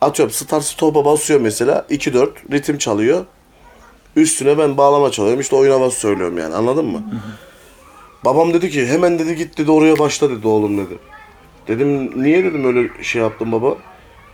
[0.00, 1.86] Atıyorum start stop'a basıyor mesela.
[1.90, 3.24] 2-4 ritim çalıyor.
[4.16, 5.40] Üstüne ben bağlama çalıyorum.
[5.40, 7.02] İşte oyun havası söylüyorum yani anladın mı?
[8.24, 10.98] Babam dedi ki hemen dedi git dedi oraya başla dedi oğlum dedi.
[11.68, 13.76] Dedim niye dedim öyle şey yaptım baba.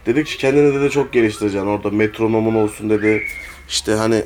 [0.07, 3.23] Dedi ki kendini dedi çok geliştireceksin orada metronomun olsun dedi.
[3.68, 4.25] İşte hani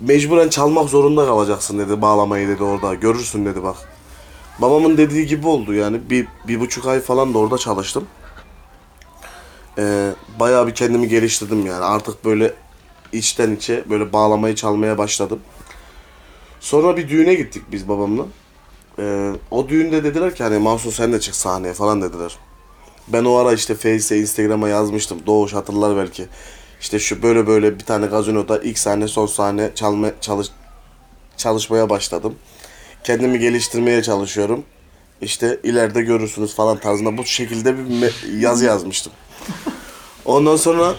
[0.00, 3.76] mecburen çalmak zorunda kalacaksın dedi bağlamayı dedi orada görürsün dedi bak.
[4.58, 8.06] Babamın dediği gibi oldu yani bir, bir buçuk ay falan da orada çalıştım.
[9.78, 12.54] Ee, bayağı bir kendimi geliştirdim yani artık böyle
[13.12, 15.40] içten içe böyle bağlamayı çalmaya başladım.
[16.64, 18.26] Sonra bir düğüne gittik biz babamla.
[18.98, 22.36] Ee, o düğünde dediler ki hani Mahsun sen de çık sahneye falan dediler.
[23.08, 25.18] Ben o ara işte Face'e, Instagram'a yazmıştım.
[25.26, 26.26] Doğuş hatırlar belki.
[26.80, 30.48] İşte şu böyle böyle bir tane gazinoda ilk sahne son sahne çalma, çalış,
[31.36, 32.34] çalışmaya başladım.
[33.04, 34.64] Kendimi geliştirmeye çalışıyorum.
[35.20, 39.12] İşte ileride görürsünüz falan tarzında bu şekilde bir yazı yazmıştım.
[40.24, 40.94] Ondan sonra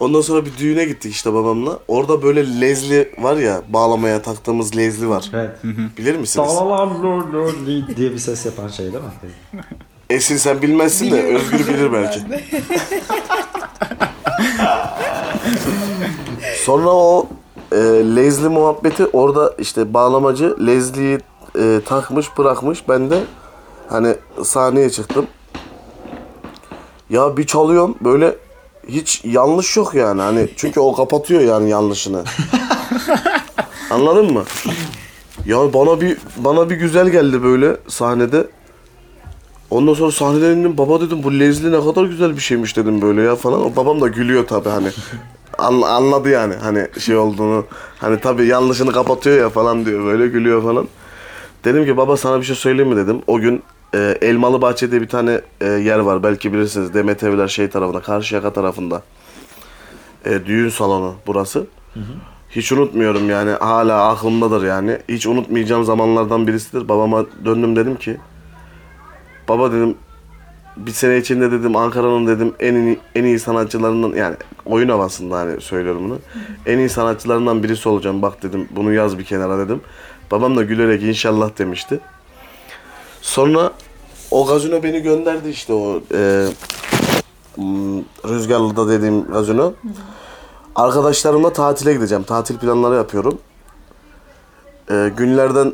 [0.00, 1.78] ondan sonra bir düğüne gittik işte babamla.
[1.88, 5.30] Orada böyle lezli var ya bağlamaya taktığımız lezli var.
[5.34, 5.50] Evet.
[5.98, 6.48] Bilir misiniz?
[6.48, 9.30] Salalalololi diye bir ses yapan şey değil mi?
[10.10, 11.22] Esin sen bilmezsin de.
[11.22, 12.20] Özgür bilir belki.
[16.64, 17.28] Sonra o
[17.72, 17.76] e,
[18.16, 21.18] Leslie muhabbeti orada işte bağlamacı Leslie'yi
[21.58, 22.88] e, takmış bırakmış.
[22.88, 23.20] Ben de
[23.88, 25.26] hani sahneye çıktım.
[27.10, 28.34] Ya bir çalıyorum böyle
[28.88, 32.24] hiç yanlış yok yani hani çünkü o kapatıyor yani yanlışını.
[33.90, 34.44] Anladın mı?
[35.46, 38.46] Ya bana bir bana bir güzel geldi böyle sahnede.
[39.70, 43.22] Ondan sonra sahneden indim baba dedim bu Leslie ne kadar güzel bir şeymiş dedim böyle
[43.22, 43.64] ya falan.
[43.64, 44.88] O babam da gülüyor tabi hani.
[45.58, 47.64] An- anladı yani hani şey olduğunu.
[47.98, 50.88] Hani tabi yanlışını kapatıyor ya falan diyor böyle gülüyor falan.
[51.64, 53.22] Dedim ki baba sana bir şey söyleyeyim mi dedim.
[53.26, 53.62] O gün
[53.94, 56.94] e, Elmalı Bahçe'de bir tane e, yer var belki bilirsiniz.
[56.94, 59.02] Demet Evler şey tarafında Karşıyaka tarafında.
[60.24, 61.66] E, düğün salonu burası.
[62.50, 64.98] Hiç unutmuyorum yani hala aklımdadır yani.
[65.08, 66.88] Hiç unutmayacağım zamanlardan birisidir.
[66.88, 68.16] Babama döndüm dedim ki
[69.48, 69.96] baba dedim
[70.76, 75.60] bir sene içinde dedim Ankara'nın dedim en iyi, en iyi sanatçılarından yani oyun havasında hani
[75.60, 76.18] söylüyorum bunu.
[76.66, 79.80] En iyi sanatçılarından birisi olacağım bak dedim bunu yaz bir kenara dedim.
[80.30, 82.00] Babam da gülerek inşallah demişti.
[83.22, 83.72] Sonra
[84.30, 86.46] o gazino beni gönderdi işte o e,
[88.28, 89.72] Rüzgarlı'da dediğim gazino.
[90.74, 92.24] Arkadaşlarımla tatile gideceğim.
[92.24, 93.38] Tatil planları yapıyorum.
[94.90, 95.72] E, günlerden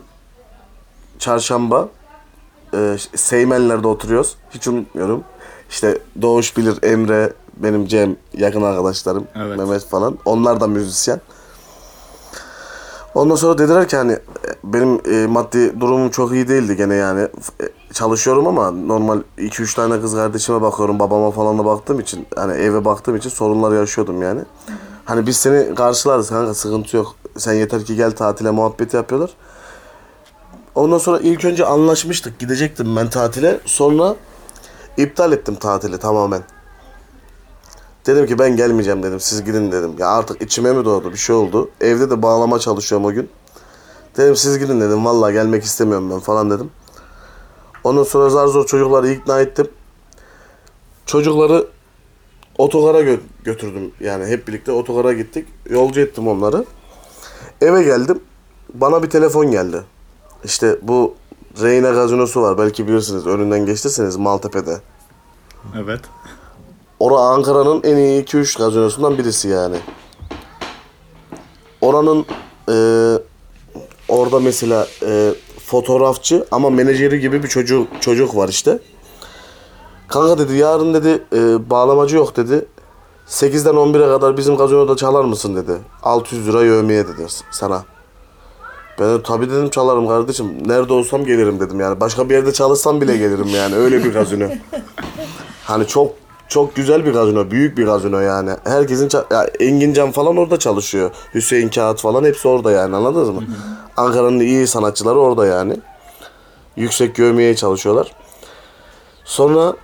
[1.18, 1.88] çarşamba
[2.74, 4.36] e, Seymenler'de oturuyoruz.
[4.50, 5.24] Hiç unutmuyorum.
[5.70, 9.58] İşte Doğuş bilir, Emre, benim Cem, yakın arkadaşlarım, Evet.
[9.58, 10.18] Mehmet falan.
[10.24, 11.20] Onlar da müzisyen.
[13.16, 14.18] Ondan sonra dediler ki hani e,
[14.64, 17.20] benim e, maddi durumum çok iyi değildi gene yani.
[17.20, 20.98] E, Çalışıyorum ama normal 2-3 tane kız kardeşime bakıyorum.
[20.98, 24.40] Babama falan da baktığım için hani eve baktığım için sorunlar yaşıyordum yani.
[25.04, 27.14] Hani biz seni karşılarız kanka sıkıntı yok.
[27.36, 29.30] Sen yeter ki gel tatile muhabbeti yapıyorlar.
[30.74, 32.38] Ondan sonra ilk önce anlaşmıştık.
[32.38, 33.60] Gidecektim ben tatile.
[33.64, 34.16] Sonra
[34.96, 36.42] iptal ettim tatili tamamen.
[38.06, 39.20] Dedim ki ben gelmeyeceğim dedim.
[39.20, 39.92] Siz gidin dedim.
[39.98, 41.70] Ya artık içime mi doğdu bir şey oldu.
[41.80, 43.28] Evde de bağlama çalışıyorum o gün.
[44.16, 45.04] Dedim siz gidin dedim.
[45.04, 46.70] Vallahi gelmek istemiyorum ben falan dedim.
[47.84, 49.68] Ondan sonra zar zor çocukları ikna ettim.
[51.06, 51.66] Çocukları
[52.58, 53.92] otogara gö- götürdüm.
[54.00, 55.48] Yani hep birlikte otogara gittik.
[55.70, 56.64] Yolcu ettim onları.
[57.60, 58.20] Eve geldim.
[58.74, 59.82] Bana bir telefon geldi.
[60.44, 61.14] İşte bu
[61.62, 62.58] Reyna gazinosu var.
[62.58, 63.26] Belki bilirsiniz.
[63.26, 64.80] Önünden geçtirseniz Maltepe'de.
[65.76, 66.00] Evet.
[67.00, 69.76] Ora Ankara'nın en iyi 2-3 gazinosundan birisi yani.
[71.80, 72.26] Oranın
[72.68, 72.76] e,
[74.08, 75.32] orada mesela e,
[75.64, 78.78] fotoğrafçı ama menajeri gibi bir çocuk çocuk var işte.
[80.08, 82.66] Kanka dedi yarın dedi e, bağlamacı yok dedi.
[83.28, 85.72] 8'den 11'e kadar bizim gazinoda çalar mısın dedi.
[86.02, 87.84] 600 lira yövmeye dedi sana.
[89.00, 90.68] Ben de tabii dedim çalarım kardeşim.
[90.68, 92.00] Nerede olsam gelirim dedim yani.
[92.00, 93.74] Başka bir yerde çalışsam bile gelirim yani.
[93.74, 94.48] Öyle bir gazino.
[95.64, 96.12] Hani çok
[96.48, 98.50] çok güzel bir gazino, büyük bir gazino yani.
[98.64, 101.10] Herkesin ya Engin Can falan orada çalışıyor.
[101.34, 103.42] Hüseyin Kağıt falan hepsi orada yani anladınız mı?
[103.96, 105.76] Ankara'nın iyi sanatçıları orada yani.
[106.76, 108.12] Yüksek görmeye çalışıyorlar.
[109.24, 109.74] Sonra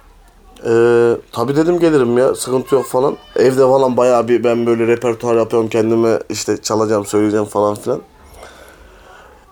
[0.66, 0.72] e,
[1.32, 3.16] tabii dedim gelirim ya sıkıntı yok falan.
[3.36, 8.00] Evde falan bayağı bir ben böyle repertuar yapıyorum kendime işte çalacağım söyleyeceğim falan filan.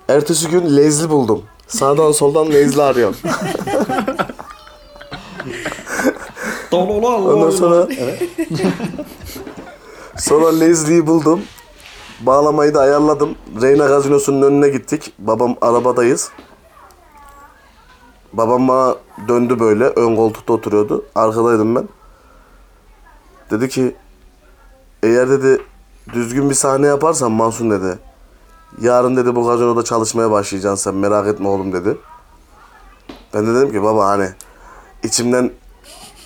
[0.08, 1.42] Ertesi gün Lezli buldum.
[1.66, 3.16] Sağdan soldan Lezli arıyorum.
[6.72, 7.86] Ondan sonra
[10.18, 11.42] sonra Leslie'yi buldum.
[12.20, 13.34] Bağlamayı da ayarladım.
[13.62, 15.12] Reyna Gazinosu'nun önüne gittik.
[15.18, 16.30] Babam arabadayız.
[18.32, 18.94] Babam bana
[19.28, 19.84] döndü böyle.
[19.84, 21.04] Ön koltukta oturuyordu.
[21.14, 21.88] Arkadaydım ben.
[23.50, 23.96] Dedi ki
[25.02, 25.62] eğer dedi
[26.12, 27.98] düzgün bir sahne yaparsan Mansun dedi.
[28.80, 31.96] Yarın dedi bu gazinoda çalışmaya başlayacaksın sen merak etme oğlum dedi.
[33.34, 34.28] Ben de dedim ki baba hani
[35.02, 35.50] içimden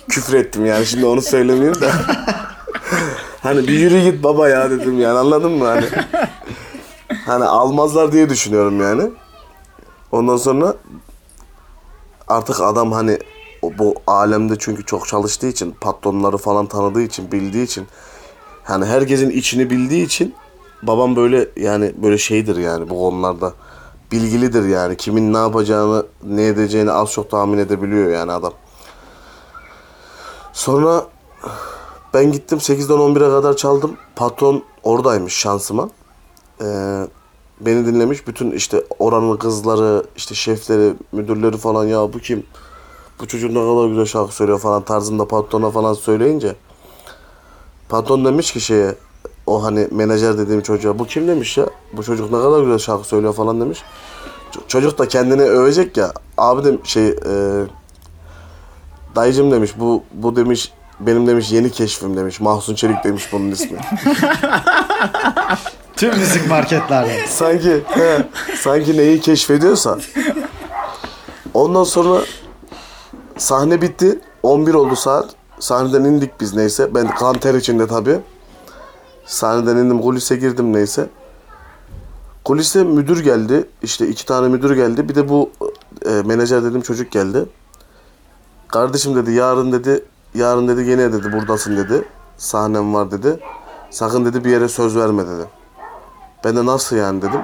[0.09, 1.91] küfür ettim yani şimdi onu söylemeyeyim de.
[3.41, 5.85] hani bir yürü git baba ya dedim yani anladın mı hani.
[7.25, 9.11] Hani almazlar diye düşünüyorum yani.
[10.11, 10.75] Ondan sonra
[12.27, 13.19] artık adam hani
[13.61, 17.87] o- bu alemde çünkü çok çalıştığı için patronları falan tanıdığı için bildiği için
[18.63, 20.33] hani herkesin içini bildiği için
[20.83, 23.53] babam böyle yani böyle şeydir yani bu konularda
[24.11, 28.53] bilgilidir yani kimin ne yapacağını ne edeceğini az çok tahmin edebiliyor yani adam.
[30.55, 31.05] Sonra
[32.13, 33.97] ben gittim 8'den 11'e kadar çaldım.
[34.15, 35.89] Patron oradaymış şansıma.
[36.61, 37.07] Ee,
[37.61, 38.27] beni dinlemiş.
[38.27, 42.43] Bütün işte oranın kızları, işte şefleri, müdürleri falan ya bu kim?
[43.19, 46.55] Bu çocuk ne kadar güzel şarkı söylüyor falan tarzında patrona falan söyleyince
[47.89, 48.95] patron demiş ki şeye
[49.47, 51.65] o hani menajer dediğim çocuğa bu kim demiş ya?
[51.93, 53.83] Bu çocuk ne kadar güzel şarkı söylüyor falan demiş.
[54.67, 56.13] Çocuk da kendini övecek ya.
[56.37, 57.63] Abi de şey e,
[59.15, 62.39] Dayıcım demiş bu bu demiş benim demiş yeni keşfim demiş.
[62.39, 63.77] Mahsun Çelik demiş bunun ismi.
[65.95, 67.27] Tüm müzik marketlerde.
[67.27, 69.97] sanki he, sanki neyi keşfediyorsa.
[71.53, 72.21] Ondan sonra
[73.37, 74.19] sahne bitti.
[74.43, 75.29] 11 oldu saat.
[75.59, 76.95] Sahneden indik biz neyse.
[76.95, 78.19] Ben kan ter içinde tabii.
[79.25, 81.09] Sahneden indim kulise girdim neyse.
[82.43, 83.67] Kulise müdür geldi.
[83.83, 85.09] İşte iki tane müdür geldi.
[85.09, 85.49] Bir de bu
[86.05, 87.45] e, menajer dediğim çocuk geldi.
[88.67, 92.07] Kardeşim dedi yarın dedi yarın dedi gene dedi buradasın dedi.
[92.37, 93.39] Sahnem var dedi.
[93.89, 95.45] Sakın dedi bir yere söz verme dedi.
[96.43, 97.41] Ben de nasıl yani dedim.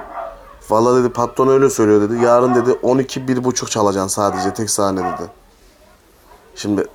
[0.70, 2.24] Vallahi dedi patron öyle söylüyor dedi.
[2.24, 5.28] Yarın dedi 12 bir buçuk çalacaksın sadece tek sahne dedi.
[6.54, 6.86] Şimdi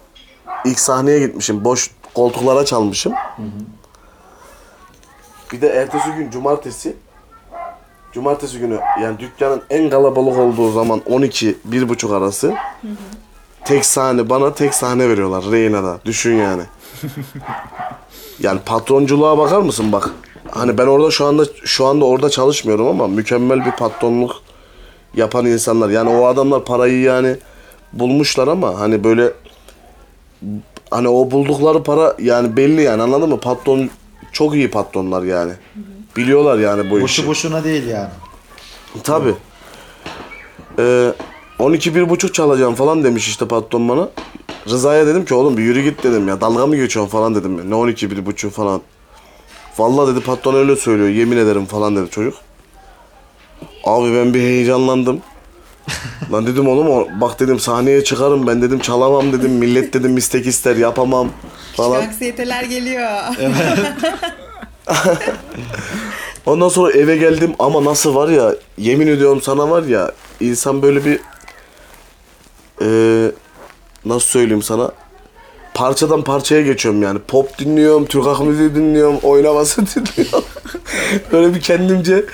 [0.66, 1.64] ilk sahneye gitmişim.
[1.66, 3.14] Boş koltuklara çalmışım.
[5.52, 6.96] Bir de ertesi gün cumartesi
[8.12, 12.56] Cumartesi günü yani dükkanın en kalabalık olduğu zaman 12 bir buçuk arası
[13.68, 16.00] tek sahne bana tek sahne veriyorlar Reyna'da.
[16.06, 16.64] Düşün yani.
[18.40, 20.10] Yani patronculuğa bakar mısın bak.
[20.52, 24.36] Hani ben orada şu anda şu anda orada çalışmıyorum ama mükemmel bir patronluk
[25.14, 25.90] yapan insanlar.
[25.90, 27.36] Yani o adamlar parayı yani
[27.94, 29.34] bulmuşlar ama hani böyle
[30.92, 33.40] hani o buldukları para yani belli yani anladın mı?
[33.40, 33.90] Patron
[34.32, 35.52] çok iyi patronlar yani.
[36.18, 37.04] Biliyorlar yani bu işi.
[37.04, 38.10] Boşu boşuna değil yani.
[39.04, 39.34] Tabi.
[40.80, 41.14] Ee,
[41.60, 44.10] 12 bir buçuk çalacağım falan demiş işte patron bana.
[44.70, 46.42] Rıza'ya dedim ki oğlum bir yürü git dedim ya.
[46.42, 47.58] Dalga mı geçiyorsun falan dedim.
[47.58, 47.64] ya.
[47.64, 48.82] Ne 12 bir buçuk falan.
[49.78, 51.10] Vallahi dedi patron öyle söylüyor.
[51.10, 52.34] Yemin ederim falan dedi çocuk.
[53.84, 55.22] Abi ben bir heyecanlandım.
[56.32, 59.52] Lan dedim oğlum bak dedim sahneye çıkarım ben dedim çalamam dedim.
[59.52, 61.30] Millet dedim istek ister yapamam
[61.76, 62.02] falan.
[62.02, 63.10] Anksiyeteler geliyor.
[66.46, 71.06] Ondan sonra eve geldim ama nasıl var ya yemin ediyorum sana var ya insan böyle
[71.06, 71.20] bir
[72.82, 73.32] eee,
[74.06, 74.92] nasıl söyleyeyim sana?
[75.74, 77.20] Parçadan parçaya geçiyorum yani.
[77.20, 80.44] Pop dinliyorum Türk halk müziği dinliyorum oynaması dinliyorum.
[81.32, 82.26] Böyle bir kendimce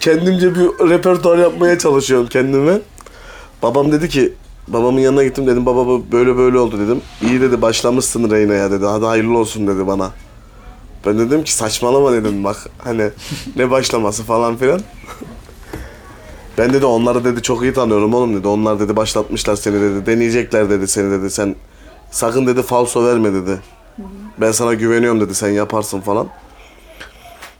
[0.00, 2.78] kendimce bir repertuar yapmaya çalışıyorum kendime.
[3.62, 4.32] Babam dedi ki
[4.68, 5.46] babamın yanına gittim.
[5.46, 6.78] Dedim baba böyle böyle oldu.
[6.78, 7.00] Dedim.
[7.22, 8.84] İyi dedi başlamışsın Reyna'ya dedi.
[8.84, 10.10] Hadi hayırlı olsun dedi bana.
[11.06, 12.44] Ben dedim ki saçmalama dedim.
[12.44, 13.10] Bak hani
[13.56, 14.80] ne başlaması falan filan.
[16.58, 18.48] Ben dedi onları dedi çok iyi tanıyorum oğlum dedi.
[18.48, 20.06] Onlar dedi başlatmışlar seni dedi.
[20.06, 21.30] Deneyecekler dedi seni dedi.
[21.30, 21.56] Sen
[22.10, 23.58] sakın dedi falso verme dedi.
[24.38, 25.34] Ben sana güveniyorum dedi.
[25.34, 26.28] Sen yaparsın falan.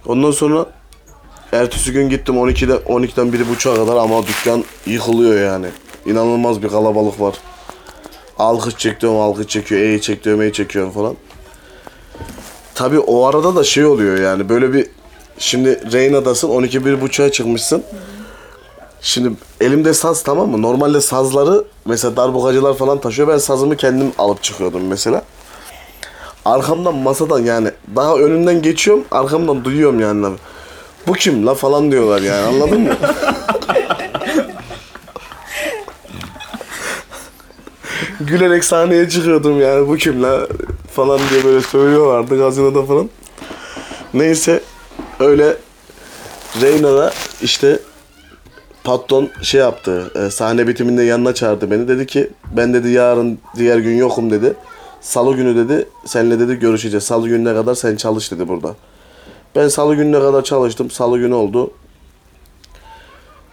[0.07, 0.66] Ondan sonra
[1.53, 5.66] ertesi gün gittim 12'de 12'den 1.30'a kadar ama dükkan yıkılıyor yani.
[6.07, 7.34] İnanılmaz bir kalabalık var.
[8.38, 11.16] Alkış çekiyorum, alkış çekiyor, E'yi çekiyorum, E'yi çekiyorum falan.
[12.74, 14.86] Tabii o arada da şey oluyor yani böyle bir
[15.38, 17.82] şimdi Reyna'dasın 12 bir buçuğa çıkmışsın.
[19.03, 20.62] Şimdi elimde saz tamam mı?
[20.62, 23.28] Normalde sazları mesela darbukacılar falan taşıyor.
[23.28, 25.22] Ben sazımı kendim alıp çıkıyordum mesela.
[26.44, 30.36] Arkamdan masadan yani daha önünden geçiyorum arkamdan duyuyorum yani.
[31.07, 32.96] Bu kim la falan diyorlar yani anladın mı?
[38.20, 40.49] Gülerek sahneye çıkıyordum yani bu kim la
[40.94, 43.11] falan diye böyle söylüyorlardı gazinoda falan.
[44.14, 44.62] Neyse
[45.20, 45.57] öyle
[46.62, 47.78] Reyna'da işte
[48.89, 50.11] patron şey yaptı.
[50.14, 51.89] e, sahne bitiminde yanına çağırdı beni.
[51.89, 54.55] Dedi ki ben dedi yarın diğer gün yokum dedi.
[55.01, 57.05] Salı günü dedi seninle dedi görüşeceğiz.
[57.05, 58.74] Salı gününe kadar sen çalış dedi burada.
[59.57, 60.91] Ben salı gününe kadar çalıştım.
[60.91, 61.70] Salı günü oldu.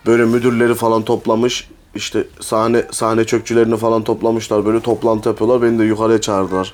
[0.05, 1.69] Böyle müdürleri falan toplamış.
[1.95, 4.65] İşte sahne sahne çökçülerini falan toplamışlar.
[4.65, 5.61] Böyle toplantı yapıyorlar.
[5.61, 6.73] Beni de yukarıya çağırdılar.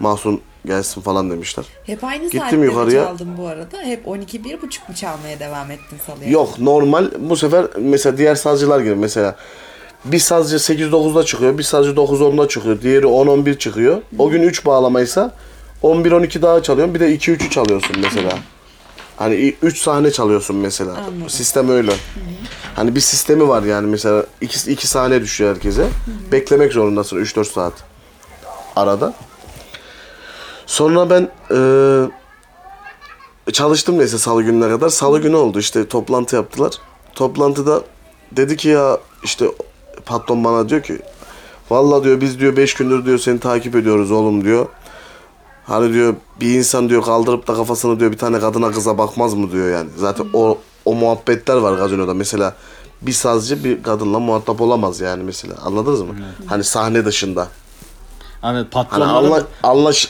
[0.00, 1.64] Mahsun gelsin falan demişler.
[1.84, 3.04] Hep aynı Gittim saatte mi yukarıya.
[3.04, 3.82] çaldın bu arada?
[3.82, 6.30] Hep 12 bir buçuk mu çalmaya devam ettin salıya?
[6.30, 9.36] Yok normal bu sefer mesela diğer sazcılar gibi mesela
[10.04, 14.02] bir sazcı 8-9'da çıkıyor, bir sazcı 9-10'da çıkıyor, diğeri 10-11 çıkıyor.
[14.18, 15.34] O gün 3 bağlamaysa
[15.82, 18.30] 11-12 daha çalıyorsun, bir de 2-3'ü çalıyorsun mesela.
[19.16, 20.90] Hani 3 sahne çalıyorsun mesela.
[20.90, 21.30] Anladım.
[21.30, 21.92] Sistem öyle.
[22.76, 25.86] Hani bir sistemi var yani mesela 2 iki sahne düşüyor herkese.
[26.32, 27.72] Beklemek zorundasın 3-4 saat
[28.76, 29.14] arada.
[30.70, 32.10] Sonra ben eee
[33.52, 34.88] çalıştım neyse salı gününe kadar.
[34.88, 36.72] Salı günü oldu işte toplantı yaptılar.
[37.14, 37.82] Toplantıda
[38.32, 39.46] dedi ki ya işte
[40.06, 40.98] patron bana diyor ki
[41.70, 44.66] Valla diyor biz diyor 5 gündür diyor seni takip ediyoruz oğlum diyor.
[45.66, 49.52] Hani diyor bir insan diyor kaldırıp da kafasını diyor bir tane kadına kıza bakmaz mı
[49.52, 49.90] diyor yani.
[49.96, 52.14] Zaten o o muhabbetler var gazinoda.
[52.14, 52.54] Mesela
[53.02, 55.54] bir sazcı bir kadınla muhatap olamaz yani mesela.
[55.64, 56.14] Anladınız mı?
[56.46, 57.40] Hani sahne dışında.
[57.42, 60.08] Evet Hani patronlara anla, da- anlaş,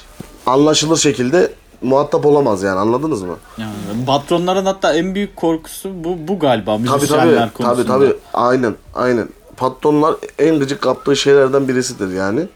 [0.51, 3.37] anlaşılır şekilde muhatap olamaz yani anladınız mı?
[3.59, 3.71] yani
[4.07, 7.87] patronların hatta en büyük korkusu bu bu galiba Tabii müzisyenler tabii, konusunda.
[7.93, 9.29] tabii tabii aynen aynen.
[9.57, 12.49] Patronlar en gıcık kaptığı şeylerden birisidir yani.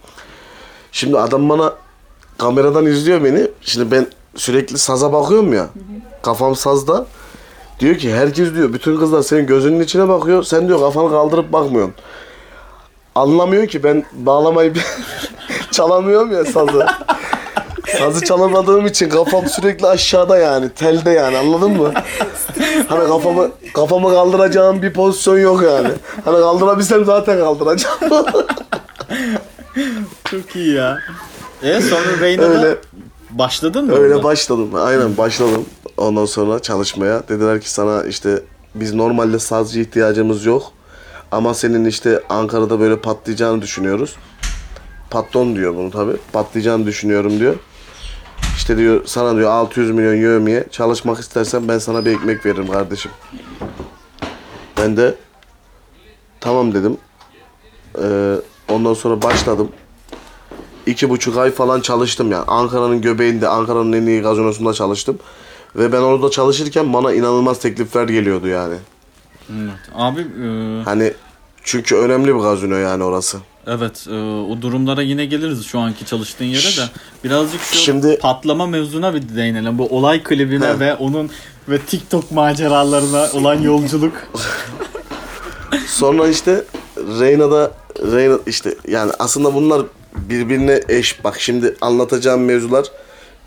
[0.92, 1.72] Şimdi adam bana
[2.38, 3.49] kameradan izliyor beni.
[3.61, 5.66] Şimdi ben sürekli saza bakıyorum ya.
[6.22, 7.07] Kafam sazda.
[7.80, 10.42] Diyor ki herkes diyor bütün kızlar senin gözünün içine bakıyor.
[10.42, 11.95] Sen diyor kafanı kaldırıp bakmıyorsun.
[13.14, 14.72] Anlamıyor ki ben bağlamayı
[15.70, 16.86] çalamıyorum ya sazı.
[17.99, 21.93] Sazı çalamadığım için kafam sürekli aşağıda yani telde yani anladın mı?
[22.89, 25.89] Hani kafamı kafamı kaldıracağım bir pozisyon yok yani.
[26.24, 27.99] Hani kaldırabilsem zaten kaldıracağım.
[30.30, 30.99] Çok iyi ya.
[31.62, 32.76] E sonra Reyna'da Öyle.
[33.30, 33.97] başladın mı?
[33.99, 34.24] Öyle orada?
[34.24, 34.70] başladım.
[34.74, 35.64] Aynen başladım.
[35.97, 37.28] Ondan sonra çalışmaya.
[37.28, 38.43] Dediler ki sana işte
[38.74, 40.62] biz normalde sazcı ihtiyacımız yok.
[41.32, 44.16] Ama senin işte Ankara'da böyle patlayacağını düşünüyoruz.
[45.11, 46.12] Patron diyor bunu tabi.
[46.32, 47.55] Patlayacağını düşünüyorum diyor.
[48.57, 53.11] İşte diyor sana diyor 600 milyon yövmiye çalışmak istersen ben sana bir ekmek veririm kardeşim.
[54.78, 55.14] Ben de
[56.40, 56.97] tamam dedim.
[58.03, 58.34] Ee,
[58.68, 59.68] ondan sonra başladım.
[60.86, 62.45] iki buçuk ay falan çalıştım yani.
[62.47, 65.18] Ankara'nın göbeğinde, Ankara'nın en iyi gazinosunda çalıştım.
[65.76, 68.74] Ve ben orada çalışırken bana inanılmaz teklifler geliyordu yani.
[69.51, 69.72] Evet.
[69.95, 71.12] Abi e, Hani
[71.62, 73.38] çünkü önemli bir gazino yani orası.
[73.66, 76.90] Evet e, o durumlara yine geliriz şu anki çalıştığın yere de.
[77.24, 79.78] Birazcık şu Şimdi- patlama mevzuna bir değinelim.
[79.78, 80.80] Bu olay klibine He.
[80.80, 81.30] ve onun
[81.68, 84.12] ve TikTok maceralarına olan yolculuk.
[85.86, 86.64] Sonra işte
[86.96, 87.72] Reyna'da
[88.12, 89.82] Reyna işte yani aslında bunlar
[90.16, 91.24] birbirine eş.
[91.24, 92.86] Bak şimdi anlatacağım mevzular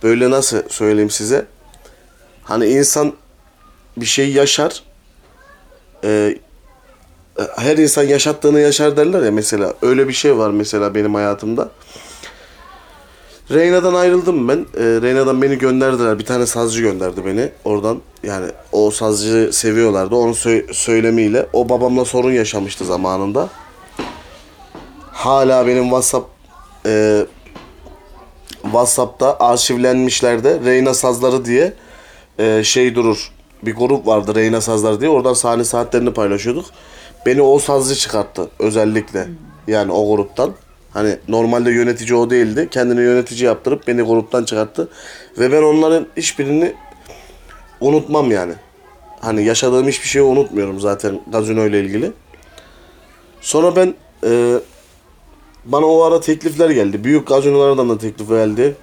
[0.03, 1.45] böyle nasıl söyleyeyim size.
[2.43, 3.13] Hani insan
[3.97, 4.81] bir şey yaşar.
[6.03, 6.37] Ee,
[7.55, 9.73] her insan yaşattığını yaşar derler ya mesela.
[9.81, 11.69] Öyle bir şey var mesela benim hayatımda.
[13.51, 14.57] Reyna'dan ayrıldım ben.
[14.77, 16.19] Ee, Reyna'dan beni gönderdiler.
[16.19, 18.01] Bir tane sazcı gönderdi beni oradan.
[18.23, 20.15] Yani o sazcıyı seviyorlardı.
[20.15, 21.47] Onun sö- söylemiyle.
[21.53, 23.49] O babamla sorun yaşamıştı zamanında.
[25.11, 26.27] Hala benim WhatsApp
[26.85, 27.25] e,
[28.61, 31.73] WhatsApp'ta arşivlenmişlerde Reyna Sazları diye
[32.39, 33.31] e, şey durur.
[33.63, 35.09] Bir grup vardı Reyna Sazları diye.
[35.09, 36.65] Oradan sahne saatlerini paylaşıyorduk.
[37.27, 39.27] Beni o sazcı çıkarttı özellikle.
[39.67, 40.53] Yani o gruptan.
[40.93, 42.67] Hani normalde yönetici o değildi.
[42.71, 44.89] Kendini yönetici yaptırıp beni gruptan çıkarttı.
[45.39, 46.73] Ve ben onların hiçbirini
[47.81, 48.53] unutmam yani.
[49.19, 52.11] Hani yaşadığım hiçbir şeyi unutmuyorum zaten gazino ile ilgili.
[53.41, 54.59] Sonra ben e,
[55.65, 57.03] bana o ara teklifler geldi.
[57.03, 58.75] Büyük gazinolardan da teklif geldi.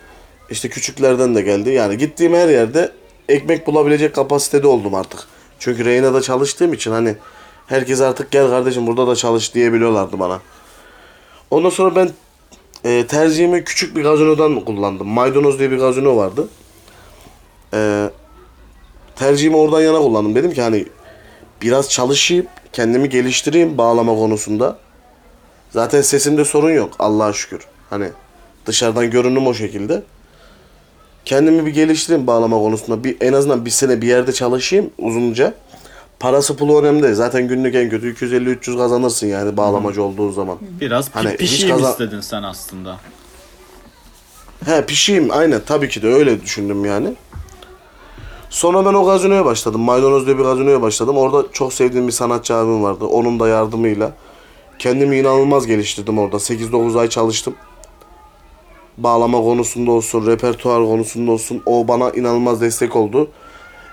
[0.50, 1.70] İşte küçüklerden de geldi.
[1.70, 2.92] Yani gittiğim her yerde
[3.28, 5.20] ekmek bulabilecek kapasitede oldum artık.
[5.58, 7.16] Çünkü Reyna'da çalıştığım için hani
[7.66, 10.40] herkes artık gel kardeşim burada da çalış diyebiliyorlardı bana.
[11.50, 12.10] Ondan sonra ben
[12.84, 15.08] e, tercihimi küçük bir gazinodan kullandım.
[15.08, 16.48] Maydanoz diye bir gazino vardı.
[17.74, 18.10] E,
[19.16, 20.34] tercihimi oradan yana kullandım.
[20.34, 20.86] Dedim ki hani
[21.62, 24.78] biraz çalışayım, kendimi geliştireyim bağlama konusunda.
[25.70, 27.66] Zaten sesimde sorun yok Allah'a şükür.
[27.90, 28.08] Hani
[28.66, 30.02] dışarıdan görünüm o şekilde.
[31.24, 33.04] Kendimi bir geliştireyim bağlama konusunda.
[33.04, 35.54] Bir, en azından bir sene bir yerde çalışayım uzunca.
[36.24, 37.14] Parası pulu önemli değil.
[37.14, 40.58] Zaten günlük en kötü 250-300 kazanırsın yani bağlamacı olduğu zaman.
[40.80, 42.96] Biraz pi- Hani hiç pişeyim kazan- istedin sen aslında.
[44.64, 47.14] He pişeyim aynen tabii ki de öyle düşündüm yani.
[48.50, 49.80] Sonra ben o gazinoya başladım.
[49.80, 51.16] Maydanoz diye bir gazinoya başladım.
[51.16, 53.04] Orada çok sevdiğim bir sanatçı abim vardı.
[53.04, 54.12] Onun da yardımıyla
[54.78, 56.36] kendimi inanılmaz geliştirdim orada.
[56.38, 57.54] 8-9 ay çalıştım.
[58.98, 63.28] Bağlama konusunda olsun, repertuar konusunda olsun o bana inanılmaz destek oldu.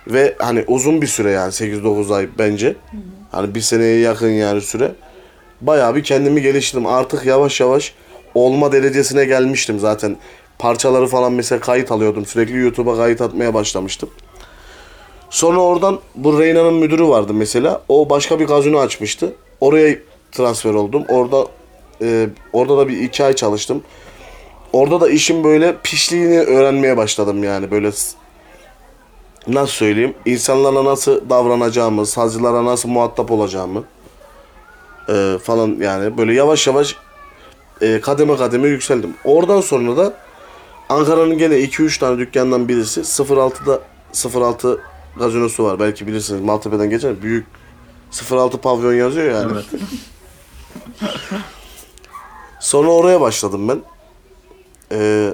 [0.07, 2.75] Ve hani uzun bir süre yani 8-9 ay bence.
[3.31, 4.91] Hani bir seneye yakın yani süre.
[5.61, 6.85] Bayağı bir kendimi geliştirdim.
[6.85, 7.93] Artık yavaş yavaş
[8.35, 10.17] olma derecesine gelmiştim zaten.
[10.59, 12.25] Parçaları falan mesela kayıt alıyordum.
[12.25, 14.09] Sürekli YouTube'a kayıt atmaya başlamıştım.
[15.29, 17.81] Sonra oradan bu Reyna'nın müdürü vardı mesela.
[17.89, 19.33] O başka bir gazino açmıştı.
[19.61, 19.95] Oraya
[20.31, 21.03] transfer oldum.
[21.09, 21.45] Orada
[22.01, 23.83] e, orada da bir iki ay çalıştım.
[24.73, 27.91] Orada da işin böyle pişliğini öğrenmeye başladım yani böyle
[29.47, 33.83] nasıl söyleyeyim insanlarla nasıl davranacağımı, sazcılara nasıl muhatap olacağımı
[35.09, 36.95] e, falan yani böyle yavaş yavaş
[37.81, 39.15] e, kademe kademe yükseldim.
[39.23, 40.13] Oradan sonra da
[40.89, 43.81] Ankara'nın gene 2-3 tane dükkandan birisi 06'da
[44.39, 44.81] 06
[45.17, 45.79] gazinosu var.
[45.79, 47.21] Belki bilirsiniz Maltepe'den geçer.
[47.21, 47.45] Büyük
[48.31, 49.51] 06 pavyon yazıyor yani.
[49.53, 49.65] Evet.
[52.59, 53.81] Sonra oraya başladım ben.
[54.91, 55.33] Ee,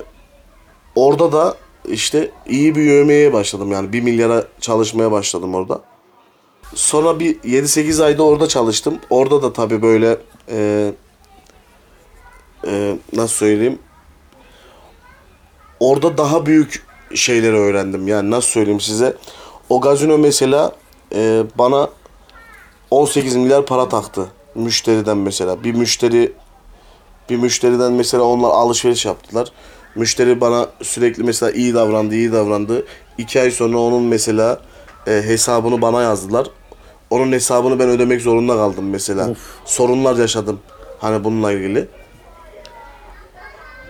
[0.95, 1.57] orada da
[1.87, 5.81] işte iyi bir yövmeye başladım yani 1 milyara çalışmaya başladım orada.
[6.75, 8.99] Sonra bir 7-8 ayda orada çalıştım.
[9.09, 10.17] Orada da tabii böyle
[10.49, 10.91] e,
[12.67, 13.79] e, nasıl söyleyeyim
[15.79, 16.85] orada daha büyük
[17.15, 18.07] şeyleri öğrendim.
[18.07, 19.17] Yani nasıl söyleyeyim size
[19.69, 20.71] o gazino mesela
[21.15, 21.89] e, bana
[22.91, 25.63] 18 milyar para taktı müşteriden mesela.
[25.63, 26.33] Bir müşteri
[27.29, 29.51] bir müşteriden mesela onlar alışveriş yaptılar.
[29.97, 32.85] Müşteri bana sürekli mesela iyi davrandı, iyi davrandı.
[33.17, 34.61] İki ay sonra onun mesela
[35.07, 36.47] e, hesabını bana yazdılar.
[37.09, 39.29] Onun hesabını ben ödemek zorunda kaldım mesela.
[39.29, 39.37] Of.
[39.65, 40.59] Sorunlar yaşadım.
[40.99, 41.87] Hani bununla ilgili.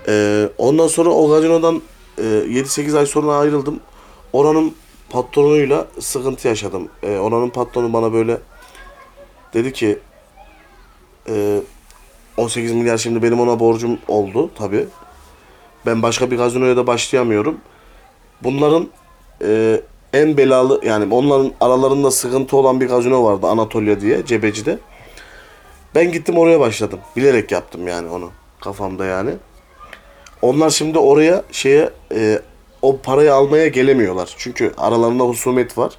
[0.08, 1.82] E, ondan sonra o gazinodan
[2.18, 3.80] e, 7-8 ay sonra ayrıldım.
[4.34, 4.76] Oranın
[5.10, 6.90] patronuyla sıkıntı yaşadım.
[7.04, 8.38] E, oranın patronu bana böyle
[9.54, 10.00] dedi ki
[11.30, 11.62] e,
[12.38, 14.88] 18 milyar şimdi benim ona borcum oldu tabi.
[15.88, 17.58] Ben başka bir gazinoya da başlayamıyorum.
[18.44, 18.88] Bunların
[19.42, 19.82] e,
[20.14, 24.80] en belalı yani onların aralarında sıkıntı olan bir gazino vardı Anatolia diye Cebeci'de.
[25.96, 27.00] Ben gittim oraya başladım.
[27.16, 29.32] Bilerek yaptım yani onu kafamda yani.
[30.42, 32.42] Onlar şimdi oraya şeye e,
[32.82, 34.36] o parayı almaya gelemiyorlar.
[34.38, 35.94] Çünkü aralarında husumet var.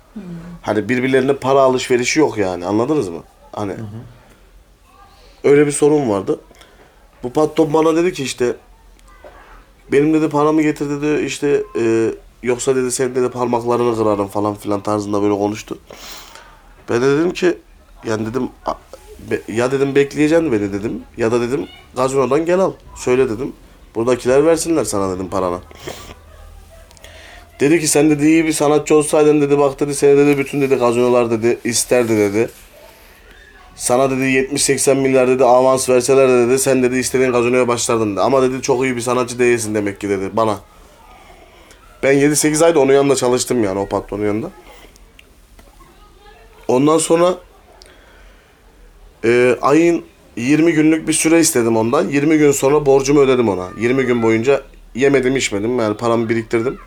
[0.62, 3.22] Hani birbirlerine para alışverişi yok yani anladınız mı?
[3.52, 3.72] Hani
[5.44, 6.40] öyle bir sorun vardı.
[7.22, 8.56] Bu patron bana dedi ki işte
[9.92, 12.10] benim dedi paramı getir dedi işte e,
[12.42, 15.78] yoksa dedi senin dedi parmaklarını kırarım falan filan tarzında böyle konuştu.
[16.88, 17.58] Ben de dedim ki
[18.06, 18.74] yani dedim "A-
[19.30, 21.66] be- ya dedim bekleyeceksin beni dedim ya da dedim
[21.96, 23.52] gazinodan gel al söyle dedim.
[23.94, 25.58] Buradakiler versinler sana dedim paranı.
[27.60, 30.74] Dedi ki sen dedi iyi bir sanatçı olsaydın dedi bak dedi seni dedi bütün dedi
[30.74, 32.50] gazinolar dedi isterdi dedi.
[33.78, 38.20] Sana dedi 70-80 milyar dedi avans verseler de dedi sen dedi istediğin gazinoya başlardın dedi.
[38.20, 40.60] Ama dedi çok iyi bir sanatçı değilsin demek ki dedi bana.
[42.02, 44.50] Ben 7-8 ayda onun yanında çalıştım yani o patronun yanında.
[46.68, 47.34] Ondan sonra
[49.24, 50.04] e, ayın
[50.36, 52.08] 20 günlük bir süre istedim ondan.
[52.08, 53.68] 20 gün sonra borcumu ödedim ona.
[53.78, 54.62] 20 gün boyunca
[54.94, 56.78] yemedim içmedim yani paramı biriktirdim.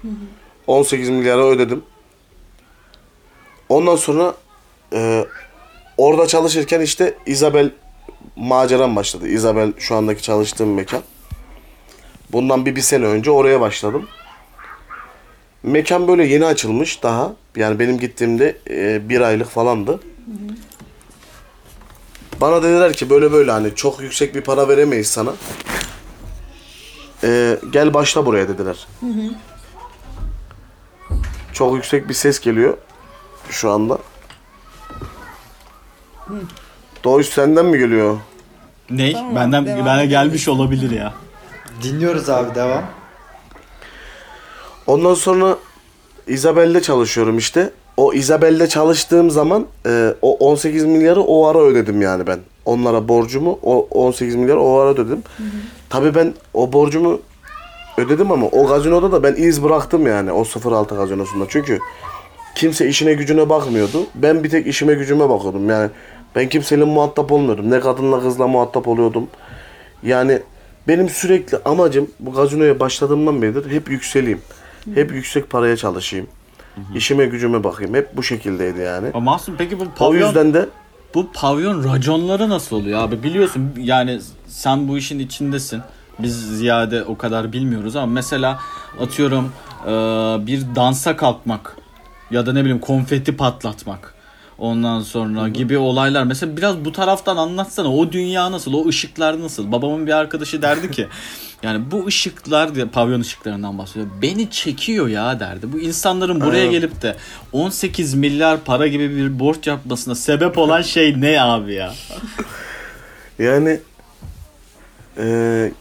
[0.67, 1.83] 18 milyara ödedim.
[3.69, 4.35] Ondan sonra
[4.93, 5.25] e,
[6.01, 7.71] orada çalışırken işte Isabel
[8.35, 9.27] maceram başladı.
[9.27, 11.01] Isabel şu andaki çalıştığım mekan.
[12.31, 14.07] Bundan bir, bir sene önce oraya başladım.
[15.63, 17.33] Mekan böyle yeni açılmış daha.
[17.55, 19.99] Yani benim gittiğimde e, bir aylık falandı.
[22.41, 25.33] Bana dediler ki böyle böyle hani çok yüksek bir para veremeyiz sana.
[27.23, 28.87] E, gel başla buraya dediler.
[31.53, 32.77] Çok yüksek bir ses geliyor
[33.49, 33.97] şu anda.
[37.03, 38.17] Doğuş senden mi geliyor?
[38.89, 39.13] Ney?
[39.13, 40.09] Tamam, Benden devam bana edelim.
[40.09, 41.13] gelmiş olabilir ya.
[41.83, 42.83] Dinliyoruz abi devam.
[44.87, 45.57] Ondan sonra
[46.27, 47.71] Isabel'de çalışıyorum işte.
[47.97, 52.39] O Isabel'de çalıştığım zaman e, o 18 milyarı o ara ödedim yani ben.
[52.65, 55.23] Onlara borcumu o 18 milyar o ara ödedim.
[55.89, 57.19] Tabii ben o borcumu
[57.97, 61.45] ödedim ama o gazinoda da ben iz bıraktım yani o 06 gazinosunda.
[61.49, 61.79] Çünkü
[62.55, 64.05] kimse işine gücüne bakmıyordu.
[64.15, 65.69] Ben bir tek işime gücüme bakıyordum.
[65.69, 65.89] Yani
[66.35, 67.71] ben kimseyle muhatap olmuyordum.
[67.71, 69.27] Ne kadınla kızla muhatap oluyordum.
[70.03, 70.39] Yani
[70.87, 74.41] benim sürekli amacım bu gazinoya başladığımdan beridir hep yükseleyim.
[74.93, 76.27] Hep yüksek paraya çalışayım.
[76.95, 77.95] İşime gücüme bakayım.
[77.95, 79.07] Hep bu şekildeydi yani.
[79.13, 80.69] Ama Mahsun peki bu O pavyon, yüzden de
[81.15, 83.23] bu pavyon raconları nasıl oluyor abi?
[83.23, 85.81] Biliyorsun yani sen bu işin içindesin.
[86.19, 88.59] Biz ziyade o kadar bilmiyoruz ama mesela
[88.99, 89.51] atıyorum
[90.47, 91.77] bir dansa kalkmak
[92.31, 94.13] ya da ne bileyim konfeti patlatmak.
[94.61, 96.23] Ondan sonra gibi olaylar.
[96.23, 97.93] Mesela biraz bu taraftan anlatsana.
[97.95, 98.73] O dünya nasıl?
[98.73, 99.71] O ışıklar nasıl?
[99.71, 101.07] Babamın bir arkadaşı derdi ki
[101.63, 104.07] yani bu ışıklar diye pavyon ışıklarından bahsediyor.
[104.21, 105.73] Beni çekiyor ya derdi.
[105.73, 106.71] Bu insanların buraya Evet.
[106.71, 107.15] gelip de
[107.51, 111.93] 18 milyar para gibi bir borç yapmasına sebep olan şey ne abi ya?
[113.39, 113.79] yani
[115.17, 115.25] e,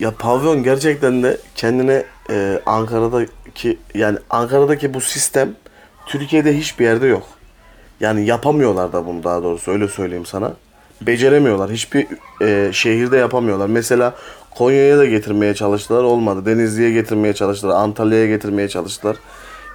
[0.00, 5.54] ya pavyon gerçekten de kendine e, Ankara'daki yani Ankara'daki bu sistem
[6.06, 7.39] Türkiye'de hiçbir yerde yok.
[8.00, 10.52] Yani yapamıyorlar da bunu daha doğrusu öyle söyleyeyim sana.
[11.00, 11.70] Beceremiyorlar.
[11.70, 12.06] Hiçbir
[12.42, 13.66] e, şehirde yapamıyorlar.
[13.66, 14.14] Mesela
[14.50, 16.46] Konya'ya da getirmeye çalıştılar olmadı.
[16.46, 17.76] Denizli'ye getirmeye çalıştılar.
[17.76, 19.16] Antalya'ya getirmeye çalıştılar.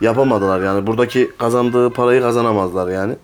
[0.02, 0.88] Yapamadılar yani.
[0.88, 3.16] Buradaki kazandığı parayı kazanamazlar yani.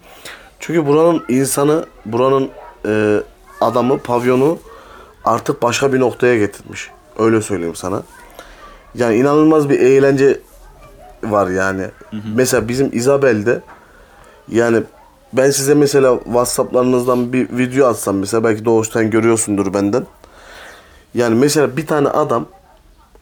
[0.60, 2.50] Çünkü buranın insanı, buranın
[2.86, 3.18] e,
[3.62, 4.58] adamı, pavyonu
[5.26, 6.90] artık başka bir noktaya getirmiş.
[7.20, 8.04] Öyle söyleyeyim sana.
[8.96, 10.40] Yani inanılmaz bir eğlence
[11.24, 11.86] var yani.
[12.36, 13.62] Mesela bizim Isabel'de
[14.52, 14.84] yani
[15.34, 20.06] ben size mesela Whatsapp'larınızdan bir video atsam mesela belki doğuştan görüyorsundur benden.
[21.14, 22.46] Yani mesela bir tane adam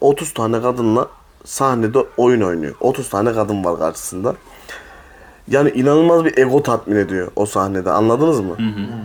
[0.00, 1.08] 30 tane kadınla
[1.44, 2.74] sahnede oyun oynuyor.
[2.80, 4.34] 30 tane kadın var karşısında.
[5.48, 7.90] Yani inanılmaz bir ego tatmin ediyor o sahnede.
[7.90, 8.56] Anladınız mı?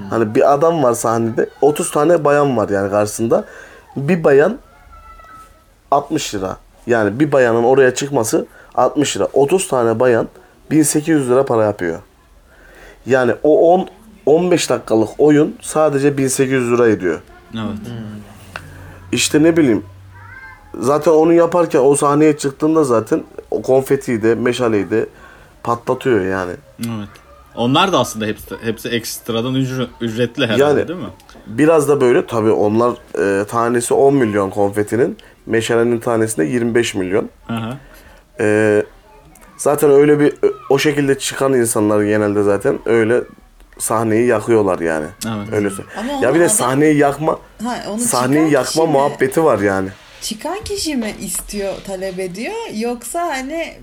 [0.09, 1.49] Hani bir adam var sahnede.
[1.61, 3.45] 30 tane bayan var yani karşısında.
[3.95, 4.57] Bir bayan
[5.91, 6.57] 60 lira.
[6.87, 8.45] Yani bir bayanın oraya çıkması
[8.75, 9.27] 60 lira.
[9.33, 10.27] 30 tane bayan
[10.71, 11.99] 1800 lira para yapıyor.
[13.05, 13.87] Yani o 10
[14.25, 17.19] 15 dakikalık oyun sadece 1800 lira ediyor.
[17.53, 17.65] Evet.
[19.11, 19.83] İşte ne bileyim
[20.79, 25.05] zaten onu yaparken o sahneye çıktığında zaten o konfetiyi de meşaleyi de
[25.63, 26.51] patlatıyor yani.
[26.79, 27.09] Evet.
[27.55, 31.09] Onlar da aslında hepsi hepsi ekstradan ücre- ücretli herhalde Yani- değil mi?
[31.47, 32.93] Biraz da böyle tabii onlar
[33.41, 37.29] e, tanesi 10 milyon konfetinin meşalenin tanesinde 25 milyon.
[37.47, 37.73] Hı hı.
[38.39, 38.83] E,
[39.57, 40.33] zaten öyle bir
[40.69, 43.21] o şekilde çıkan insanlar genelde zaten öyle
[43.77, 45.05] sahneyi yakıyorlar yani.
[45.27, 45.47] Evet.
[45.53, 45.69] Öyle.
[45.97, 49.43] Ama Ya bir de adam- sahneyi yakma Ha, onu sahneyi çıkan yakma kişi mi- muhabbeti
[49.43, 49.89] var yani.
[50.21, 53.73] Çıkan kişi mi istiyor, talep ediyor yoksa hani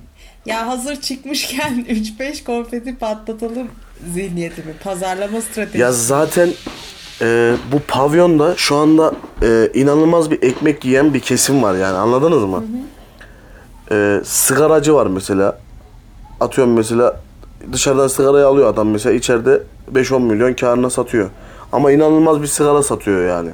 [0.46, 1.86] ya hazır çıkmışken
[2.20, 3.68] 3-5 konfeti patlatalım
[4.14, 4.72] zihniyeti mi?
[4.84, 5.78] Pazarlama stratejisi.
[5.78, 6.48] Ya zaten
[7.20, 12.44] e, bu pavyonda şu anda e, inanılmaz bir ekmek yiyen bir kesim var yani anladınız
[12.44, 12.64] mı?
[13.92, 15.58] E, sigaracı var mesela.
[16.40, 17.20] Atıyorum mesela
[17.72, 19.62] dışarıdan sigarayı alıyor adam mesela içeride
[19.94, 21.30] 5-10 milyon karına satıyor.
[21.72, 23.50] Ama inanılmaz bir sigara satıyor yani.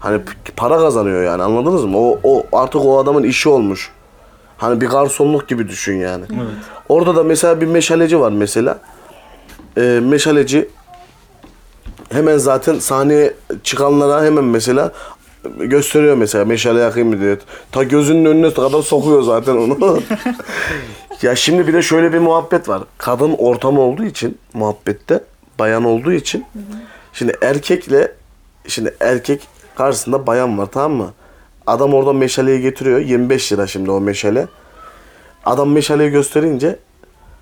[0.00, 0.20] Hani
[0.56, 1.98] para kazanıyor yani anladınız mı?
[1.98, 3.90] O, o artık o adamın işi olmuş.
[4.58, 6.24] Hani bir garsonluk gibi düşün yani.
[6.88, 8.78] Orada da mesela bir meşaleci var mesela.
[9.76, 10.68] E, meşaleci
[12.12, 14.92] hemen zaten sahneye çıkanlara hemen mesela
[15.58, 17.38] gösteriyor mesela meşale yakayım mı diye.
[17.72, 20.00] Ta gözünün önüne kadar sokuyor zaten onu.
[21.22, 22.82] ya şimdi bir de şöyle bir muhabbet var.
[22.98, 25.24] Kadın ortamı olduğu için muhabbette
[25.58, 26.44] bayan olduğu için
[27.18, 28.12] Şimdi erkekle
[28.68, 31.12] şimdi erkek karşısında bayan var tamam mı?
[31.66, 33.00] Adam orada meşaleyi getiriyor.
[33.00, 34.46] 25 lira şimdi o meşale.
[35.44, 36.78] Adam meşaleyi gösterince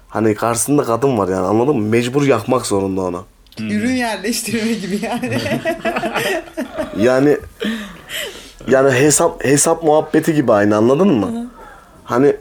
[0.09, 1.89] hani karşısında kadın var yani anladın mı?
[1.89, 3.21] Mecbur yakmak zorunda ona.
[3.61, 5.39] Ürün yerleştirme gibi yani.
[7.01, 7.37] Yani
[8.69, 11.51] yani hesap hesap muhabbeti gibi aynı anladın mı?
[12.05, 12.37] Hani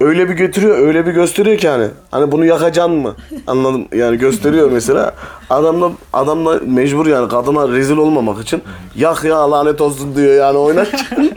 [0.00, 1.88] öyle bir götürüyor, öyle bir gösteriyor ki hani.
[2.10, 3.16] Hani bunu yakacaksın mı?
[3.46, 3.88] Anladım.
[3.94, 5.14] Yani gösteriyor mesela.
[5.50, 8.62] Adam da adam da mecbur yani kadına rezil olmamak için
[8.96, 11.30] yak ya lanet olsun diyor yani oynarken.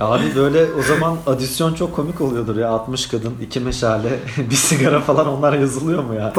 [0.00, 2.68] Abi böyle o zaman adisyon çok komik oluyordur ya.
[2.68, 4.08] 60 kadın, iki meşale,
[4.50, 6.32] bir sigara falan onlar yazılıyor mu ya?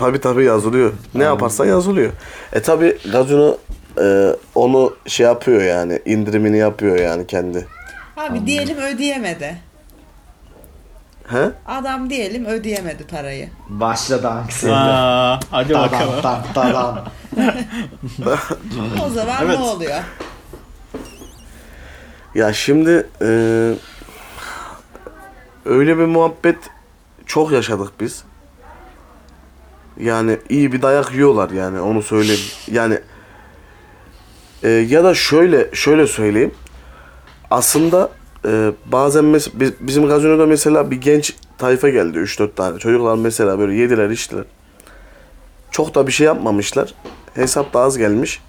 [0.00, 0.92] Tabi tabi yazılıyor.
[1.14, 2.12] Ne yaparsan yazılıyor.
[2.52, 3.56] E tabi gazino
[4.00, 7.66] e, onu şey yapıyor yani indirimini yapıyor yani kendi.
[8.16, 9.56] Abi diyelim ödeyemedi.
[11.28, 11.50] He?
[11.66, 13.48] Adam diyelim ödeyemedi parayı.
[13.68, 14.78] Başladı anksiyete.
[14.78, 16.14] Aa, hadi Tadam, bakalım.
[16.22, 17.04] tam, tadam.
[19.06, 19.58] O zaman Evet.
[19.58, 20.00] ne oluyor?
[22.34, 23.26] Ya şimdi e,
[25.64, 26.58] öyle bir muhabbet
[27.26, 28.24] çok yaşadık biz.
[30.02, 32.40] Yani iyi bir dayak yiyorlar yani onu söyleyeyim.
[32.70, 32.98] Yani
[34.62, 36.54] e, ya da şöyle şöyle söyleyeyim.
[37.50, 38.10] Aslında
[38.46, 42.78] e, bazen mes- biz- bizim gazinoda mesela bir genç tayfa geldi 3-4 tane.
[42.78, 44.44] Çocuklar mesela böyle yediler içtiler.
[45.70, 46.94] Çok da bir şey yapmamışlar.
[47.34, 48.40] Hesap da az gelmiş.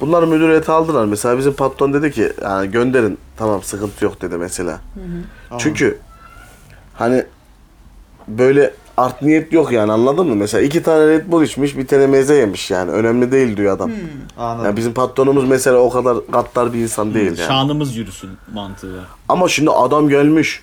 [0.00, 1.04] Bunlar müdüriyete aldılar.
[1.04, 4.80] Mesela bizim patron dedi ki yani gönderin tamam sıkıntı yok dedi mesela.
[5.58, 5.98] Çünkü
[6.94, 7.24] hani
[8.28, 10.36] böyle art niyet yok yani anladın mı?
[10.36, 12.90] Mesela iki tane Red Bull içmiş bir tane meze yemiş yani.
[12.90, 13.90] Önemli değil diyor adam.
[14.38, 14.64] Anladım.
[14.64, 17.48] Yani bizim patronumuz mesela o kadar gaddar bir insan değil yani.
[17.48, 19.04] Şanımız yürüsün mantığı.
[19.28, 20.62] Ama şimdi adam gelmiş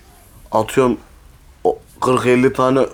[0.52, 0.98] atıyorum
[1.64, 2.86] o 40-50 tane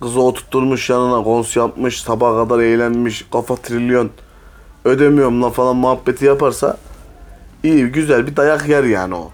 [0.00, 4.10] kızı oturtturmuş yanına kons yapmış sabaha kadar eğlenmiş kafa trilyon
[4.84, 6.76] ödemiyorum lan falan muhabbeti yaparsa
[7.62, 9.30] iyi güzel bir dayak yer yani o.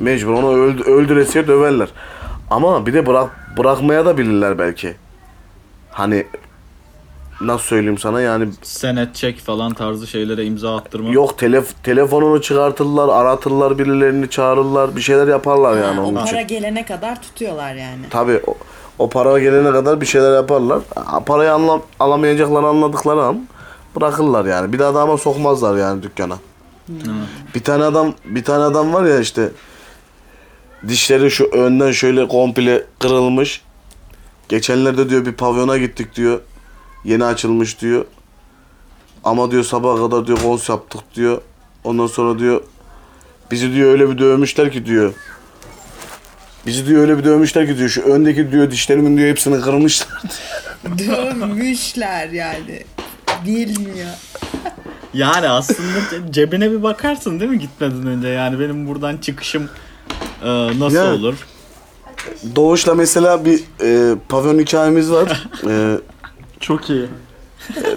[0.00, 1.88] Mecbur onu öldü, öldüresiye döverler.
[2.50, 4.94] Ama bir de bırak bırakmaya da bilirler belki.
[5.90, 6.26] Hani
[7.40, 11.10] nasıl söyleyeyim sana yani Senet çek falan tarzı şeylere imza attırma.
[11.10, 16.32] yok telef telefonunu çıkartırlar, aratırlar birilerini çağırırlar, bir şeyler yaparlar yani Ha, o onun için.
[16.32, 18.02] para gelene kadar tutuyorlar yani.
[18.10, 18.54] Tabii o,
[18.98, 20.80] o para gelene kadar bir şeyler yaparlar.
[21.26, 23.48] Parayı anla, alamayacaklarını anladıkları an
[23.96, 24.72] bırakırlar yani.
[24.72, 26.36] Bir daha da ama sokmazlar yani dükkana.
[27.54, 29.50] Bir tane adam bir tane adam var ya işte
[30.88, 33.62] dişleri şu önden şöyle komple kırılmış.
[34.48, 36.40] Geçenlerde diyor bir pavyona gittik diyor.
[37.04, 38.04] Yeni açılmış diyor.
[39.24, 41.40] Ama diyor sabaha kadar diyor kons yaptık diyor.
[41.84, 42.60] Ondan sonra diyor
[43.50, 45.12] bizi diyor öyle bir dövmüşler ki diyor.
[46.66, 50.08] Bizi diyor öyle bir dövmüşler ki diyor şu öndeki diyor dişlerimin diyor hepsini kırmışlar.
[50.98, 52.84] Dövmüşler yani.
[53.46, 54.14] Bilmiyor.
[55.14, 58.28] Yani aslında ce- cebine bir bakarsın değil mi gitmeden önce?
[58.28, 59.68] Yani benim buradan çıkışım
[60.44, 61.14] e, nasıl Ya.
[61.14, 61.34] olur?
[62.56, 65.48] Doğuş'la mesela bir e, pavyon hikayemiz var.
[65.68, 65.98] E,
[66.60, 67.06] Çok iyi.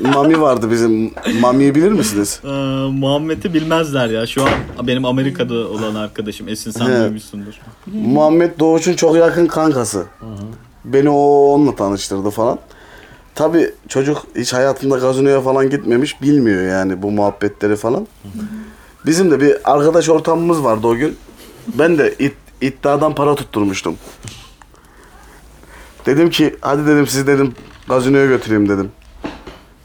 [0.02, 1.12] Mami vardı bizim.
[1.42, 2.40] Mami'yi bilir misiniz?
[2.44, 2.48] E,
[2.92, 4.28] Muhammed'i bilmezler ya.
[4.28, 4.50] Şu an
[4.88, 7.00] benim Amerika'da olan arkadaşım Esin sen He.
[7.02, 7.54] duymuşsundur.
[7.88, 10.06] Muhammed Doğuş'un çok yakın kankası.
[10.86, 12.60] Beni o onunla tanıştırdı falan.
[13.36, 18.08] Tabi çocuk hiç hayatında gazinoya falan gitmemiş bilmiyor yani bu muhabbetleri falan.
[19.06, 21.18] Bizim de bir arkadaş ortamımız vardı o gün.
[21.74, 23.96] Ben de it, iddiadan para tutturmuştum.
[26.06, 27.54] Dedim ki hadi dedim sizi dedim
[27.90, 28.92] gazinoya götüreyim dedim.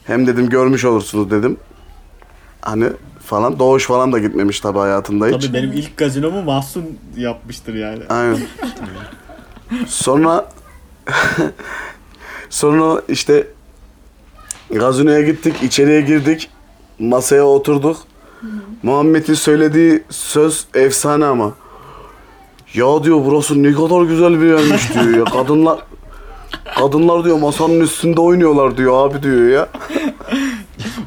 [0.03, 1.57] Hem dedim görmüş olursunuz dedim.
[2.61, 2.89] Hani
[3.25, 5.45] falan Doğuş falan da gitmemiş tabi hayatında hiç.
[5.45, 8.03] Tabii benim ilk gazinomu Mahsun yapmıştır yani.
[8.09, 8.37] Aynen.
[9.87, 10.49] Sonra
[12.49, 13.47] sonra işte
[14.71, 16.49] gazinoya gittik, içeriye girdik.
[16.99, 17.97] Masaya oturduk.
[18.83, 21.53] Muhammed'in söylediği söz efsane ama.
[22.75, 25.23] Ya diyor burası ne kadar güzel bir yermiş diyor ya.
[25.23, 25.79] Kadınlar
[26.75, 29.69] Kadınlar diyor masanın üstünde oynuyorlar diyor abi diyor ya.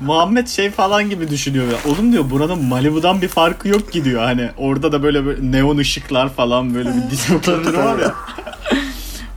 [0.01, 1.93] Muhammed şey falan gibi düşünüyor ya.
[1.93, 4.23] Oğlum diyor buranın Malibu'dan bir farkı yok ki diyor.
[4.23, 8.15] Hani orada da böyle, böyle neon ışıklar falan böyle bir disco kültürü var ya.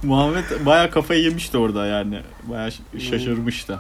[0.04, 2.20] Muhammed baya kafayı yemişti orada yani.
[2.44, 2.70] Baya
[3.00, 3.80] şaşırmıştı.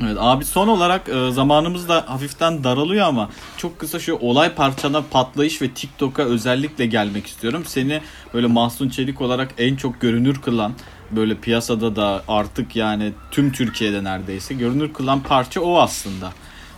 [0.00, 5.02] Evet abi son olarak e, zamanımız da hafiften daralıyor ama çok kısa şu olay parçana
[5.10, 7.62] patlayış ve TikTok'a özellikle gelmek istiyorum.
[7.66, 8.00] Seni
[8.34, 10.72] böyle Mahsun Çelik olarak en çok görünür kılan
[11.10, 16.32] böyle piyasada da artık yani tüm Türkiye'de neredeyse görünür kılan parça o aslında.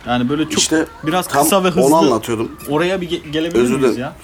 [0.07, 2.51] Yani böyle çok İşte biraz kısa ve hızlı onu anlatıyordum.
[2.69, 4.15] oraya bir ge- gelebilir Özür miyiz ya?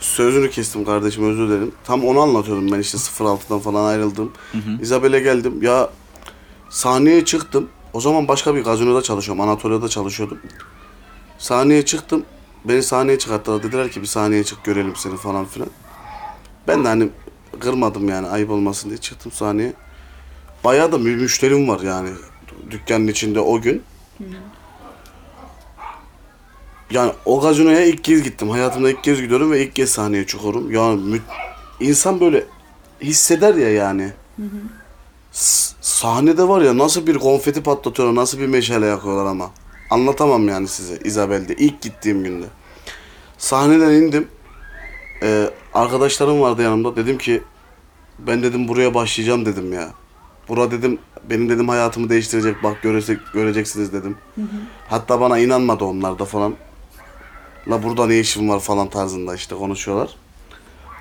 [0.00, 1.72] Sözünü kestim kardeşim özür dilerim.
[1.84, 4.32] Tam onu anlatıyordum ben işte 06'dan falan ayrıldım.
[4.80, 5.62] İzabel'e geldim.
[5.62, 5.90] Ya
[6.70, 7.68] sahneye çıktım.
[7.94, 9.40] O zaman başka bir gazinoda çalışıyorum.
[9.44, 10.38] Anatolia'da çalışıyordum.
[11.38, 12.22] Sahneye çıktım.
[12.64, 13.62] Beni sahneye çıkarttılar.
[13.62, 15.68] Dediler ki bir sahneye çık görelim seni falan filan.
[16.68, 17.08] Ben de hani
[17.60, 19.72] kırmadım yani ayıp olmasın diye çıktım sahneye.
[20.64, 22.10] Bayağı da müşterim var yani
[22.70, 23.82] dükkanın içinde o gün.
[26.90, 28.50] Yani o gazinoya ilk kez gittim.
[28.50, 30.70] Hayatımda ilk kez gidiyorum ve ilk kez sahneye çıkıyorum.
[30.72, 31.20] Yani
[31.80, 32.44] insan böyle
[33.00, 34.12] hisseder ya yani.
[34.38, 34.83] S-
[35.34, 39.50] sahnede var ya nasıl bir konfeti patlatıyorlar, nasıl bir meşale yakıyorlar ama.
[39.90, 42.46] Anlatamam yani size İzabel'de ilk gittiğim günde.
[43.38, 44.28] Sahneden indim.
[45.22, 46.96] Ee, arkadaşlarım vardı yanımda.
[46.96, 47.42] Dedim ki
[48.18, 49.90] ben dedim buraya başlayacağım dedim ya.
[50.48, 50.98] Bura dedim
[51.30, 54.18] benim dedim hayatımı değiştirecek bak görecek, göreceksiniz dedim.
[54.88, 56.54] Hatta bana inanmadı onlar da falan.
[57.68, 60.16] La burada ne işim var falan tarzında işte konuşuyorlar.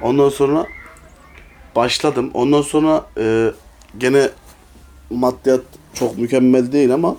[0.02, 0.66] Ondan sonra
[1.76, 2.32] başladım.
[2.34, 3.52] Ondan sonra e,
[3.98, 4.30] gene
[5.10, 5.62] maddiyat
[5.94, 7.16] çok mükemmel değil ama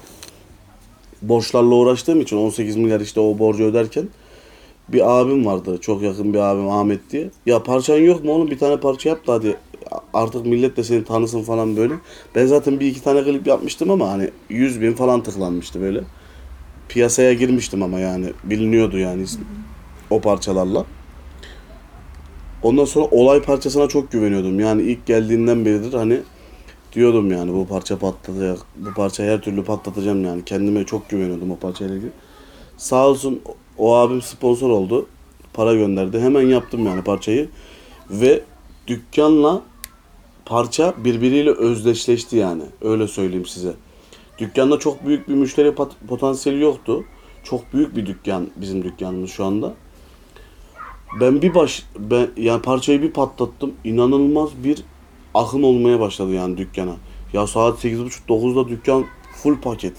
[1.22, 4.08] borçlarla uğraştığım için 18 milyar işte o borcu öderken
[4.88, 5.78] bir abim vardı.
[5.80, 7.30] Çok yakın bir abim Ahmet diye.
[7.46, 9.56] Ya parçan yok mu oğlum bir tane parça yap da hadi
[10.14, 11.94] artık millet de seni tanısın falan böyle.
[12.34, 16.00] Ben zaten bir iki tane klip yapmıştım ama hani 100 bin falan tıklanmıştı böyle.
[16.88, 19.24] Piyasaya girmiştim ama yani biliniyordu yani
[20.10, 20.84] o parçalarla.
[22.62, 24.60] Ondan sonra olay parçasına çok güveniyordum.
[24.60, 26.20] Yani ilk geldiğinden beridir hani
[26.94, 28.58] diyordum yani bu parça patlayacak.
[28.76, 30.44] Bu parçayı her türlü patlatacağım yani.
[30.44, 32.10] Kendime çok güveniyordum o parçayla ilgili.
[32.76, 33.40] Sağ olsun
[33.78, 35.06] o abim sponsor oldu.
[35.52, 36.20] Para gönderdi.
[36.20, 37.48] Hemen yaptım yani parçayı.
[38.10, 38.42] Ve
[38.86, 39.62] dükkanla
[40.44, 42.62] parça birbiriyle özdeşleşti yani.
[42.82, 43.72] Öyle söyleyeyim size.
[44.38, 47.04] Dükkanda çok büyük bir müşteri pot- potansiyeli yoktu.
[47.44, 49.74] Çok büyük bir dükkan bizim dükkanımız şu anda.
[51.20, 53.74] Ben bir baş ben yani parçayı bir patlattım.
[53.84, 54.84] İnanılmaz bir
[55.34, 56.94] akın olmaya başladı yani dükkana.
[57.32, 59.04] Ya saat 8.30-9'da dükkan
[59.42, 59.96] full paket.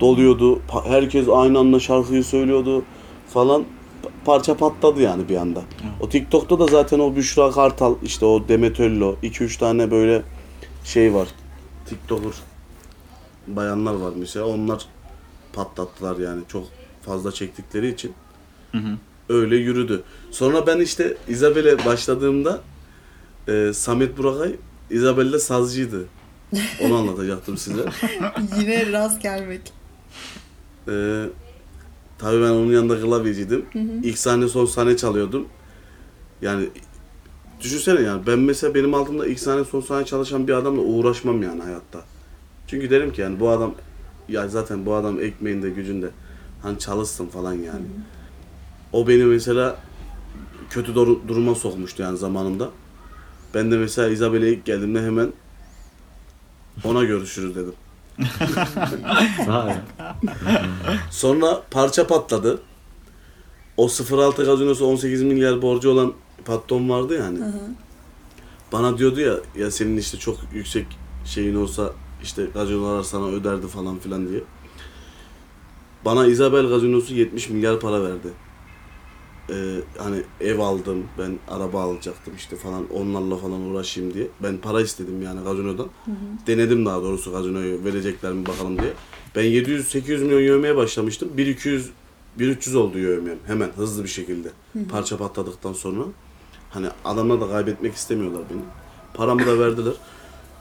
[0.00, 0.60] Doluyordu.
[0.68, 2.82] Pa- Herkes aynı anda şarkıyı söylüyordu
[3.28, 3.60] falan.
[3.62, 5.62] Pa- Parça patladı yani bir anda.
[6.00, 10.22] O TikTok'ta da zaten o Büşra Kartal işte o Demet Öllo 2-3 tane böyle
[10.84, 11.28] şey var.
[11.86, 12.32] TikToker
[13.46, 14.46] bayanlar var mesela.
[14.46, 14.86] Onlar
[15.52, 16.64] patlattılar yani çok
[17.02, 18.12] fazla çektikleri için.
[19.28, 20.02] Öyle yürüdü.
[20.30, 22.60] Sonra ben işte İzabel'e başladığımda
[23.48, 24.56] e, Samet Burakay
[24.90, 26.04] İzabel'de sazcıydı.
[26.82, 27.84] Onu anlatacaktım size.
[28.58, 29.60] Yine rast gelmek.
[30.88, 31.24] Ee,
[32.18, 33.64] tabii ben onun yanında klavyeciydim.
[34.02, 35.46] İlk sahne son sahne çalıyordum.
[36.42, 36.68] Yani
[37.60, 41.62] düşünsene yani ben mesela benim altımda ilk sahne son sahne çalışan bir adamla uğraşmam yani
[41.62, 42.00] hayatta.
[42.66, 43.74] Çünkü derim ki yani bu adam
[44.28, 46.10] ya zaten bu adam ekmeğinde gücünde
[46.62, 47.84] hani çalışsın falan yani.
[48.92, 49.76] O beni mesela
[50.70, 52.70] kötü dur- duruma sokmuştu yani zamanında.
[53.54, 55.32] Ben de mesela Isabel'e ilk geldiğimde hemen
[56.84, 57.74] ona görüşürüz dedim.
[61.10, 62.60] Sonra parça patladı.
[63.76, 66.12] O 06 gazinosu 18 milyar borcu olan
[66.44, 67.38] patron vardı yani.
[68.72, 70.86] Bana diyordu ya ya senin işte çok yüksek
[71.24, 71.92] şeyin olsa
[72.22, 74.40] işte gazinolar sana öderdi falan filan diye.
[76.04, 78.28] Bana Isabel gazinosu 70 milyar para verdi.
[79.50, 84.28] Ee, hani ev aldım, ben araba alacaktım işte falan onlarla falan uğraşayım diye.
[84.42, 85.86] Ben para istedim yani gazinodan.
[86.46, 88.92] Denedim daha doğrusu gazinoyu verecekler mi bakalım diye.
[89.36, 91.30] Ben 700-800 milyon yövmeye başlamıştım.
[91.36, 91.90] 1200
[92.38, 94.48] 1300 oldu yövmem hemen hızlı bir şekilde.
[94.90, 96.02] Parça patladıktan sonra.
[96.70, 98.60] Hani adamlar da kaybetmek istemiyorlar beni.
[99.14, 99.94] Paramı da verdiler.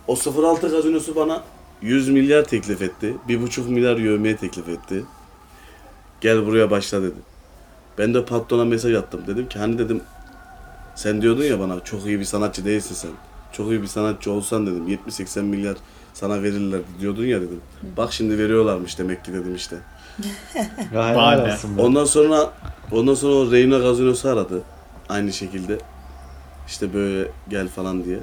[0.07, 1.43] O 06 gazinosu bana
[1.81, 3.15] 100 milyar teklif etti.
[3.29, 5.05] 1,5 milyar yövmeye teklif etti.
[6.21, 7.32] Gel buraya başla dedi.
[7.97, 9.21] Ben de patrona mesaj attım.
[9.27, 10.01] Dedim ki hani dedim
[10.95, 13.11] sen diyordun ya bana çok iyi bir sanatçı değilsin sen.
[13.51, 15.77] Çok iyi bir sanatçı olsan dedim 70-80 milyar
[16.13, 17.61] sana verirler diyordun ya dedim.
[17.97, 19.75] Bak şimdi veriyorlarmış demek ki dedim işte.
[21.81, 22.53] Ondan sonra
[22.91, 24.61] ondan sonra o Reyna Gazinosu aradı.
[25.09, 25.77] Aynı şekilde.
[26.67, 28.19] İşte böyle gel falan diye.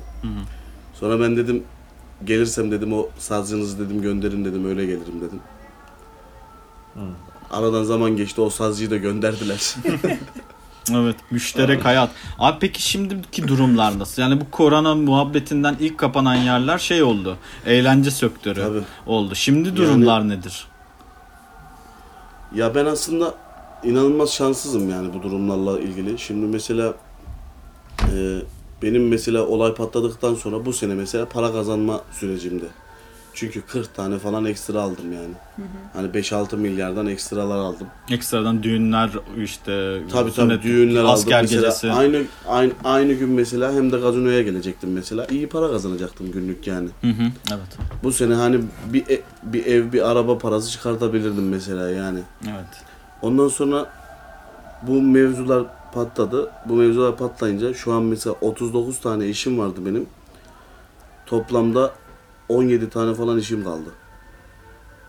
[0.95, 1.65] Sonra ben dedim
[2.25, 5.41] gelirsem dedim o sazcınızı dedim gönderin dedim öyle gelirim dedim.
[7.51, 9.75] Aradan zaman geçti o sazcıyı da gönderdiler.
[10.95, 12.11] Evet müşterek hayat.
[12.39, 14.23] Abi peki şimdiki durumlar nasıl?
[14.23, 17.37] Yani bu korona muhabbetinden ilk kapanan yerler şey oldu.
[17.67, 18.83] Eğlence sektörü Tabii.
[19.07, 19.35] oldu.
[19.35, 20.67] Şimdi durumlar nedir?
[22.55, 23.35] Ya ben aslında
[23.85, 26.19] inanılmaz şanssızım yani bu durumlarla ilgili.
[26.19, 26.95] Şimdi mesela
[28.01, 28.39] e,
[28.83, 32.67] benim mesela olay patladıktan sonra bu sene mesela para kazanma sürecimde.
[33.35, 35.35] Çünkü 40 tane falan ekstra aldım yani.
[35.93, 37.87] Hani 5-6 milyardan ekstralar aldım.
[38.11, 39.11] Ekstradan düğünler
[39.45, 41.11] işte Tabii tabii düğünler aldım.
[41.11, 41.93] asker Mesela gecesi.
[41.93, 45.27] Aynı, aynı aynı gün mesela hem de gazinoya gelecektim mesela.
[45.27, 46.89] İyi para kazanacaktım günlük yani.
[47.01, 47.79] Hı hı, evet.
[48.03, 48.61] Bu sene hani
[48.93, 52.21] bir e- bir ev bir araba parası çıkartabilirdim mesela yani.
[52.45, 52.83] Evet.
[53.23, 53.93] Ondan sonra
[54.83, 55.65] bu mevzular
[55.95, 56.51] patladı.
[56.67, 60.07] Bu mevzular patlayınca şu an mesela 39 tane işim vardı benim.
[61.27, 61.93] Toplamda
[62.51, 63.91] 17 tane falan işim kaldı.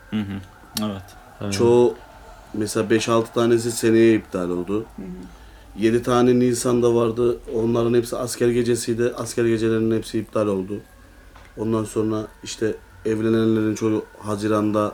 [0.09, 0.39] Hı hı.
[0.81, 1.01] Evet.
[1.41, 1.53] Evet.
[1.53, 1.95] Çoğu
[2.53, 4.85] mesela 5-6 tanesi seneye iptal oldu.
[5.77, 7.37] 7 tane Nisan'da vardı.
[7.55, 9.13] Onların hepsi asker gecesiydi.
[9.17, 10.73] Asker gecelerinin hepsi iptal oldu.
[11.57, 12.75] Ondan sonra işte
[13.05, 14.93] evlenenlerin çoğu Haziran'da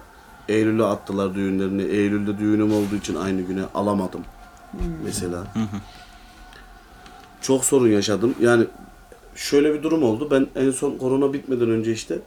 [0.50, 1.84] Eylül'e attılar düğünlerini.
[1.84, 4.22] Eylül'de düğünüm olduğu için aynı güne alamadım.
[5.04, 5.44] Mesela.
[7.42, 8.36] Çok sorun yaşadım.
[8.42, 8.66] Yani
[9.36, 10.28] şöyle bir durum oldu.
[10.32, 12.20] Ben en son korona bitmeden önce işte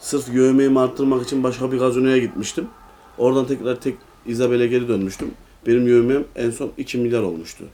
[0.00, 2.66] sırf yövmeğimi arttırmak için başka bir gazinoya gitmiştim.
[3.18, 3.96] Oradan tekrar tek
[4.26, 5.30] İzabel'e geri dönmüştüm.
[5.66, 7.64] Benim yövmem en son 2 milyar olmuştu.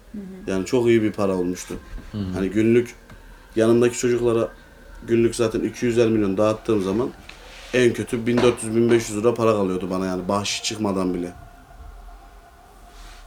[0.47, 1.75] Yani çok iyi bir para olmuştu.
[2.35, 2.95] Hani günlük
[3.57, 4.49] yanımdaki çocuklara
[5.07, 7.11] günlük zaten 250 milyon dağıttığım zaman
[7.75, 11.33] en kötü 1400-1500 lira para kalıyordu bana yani bahşiş çıkmadan bile.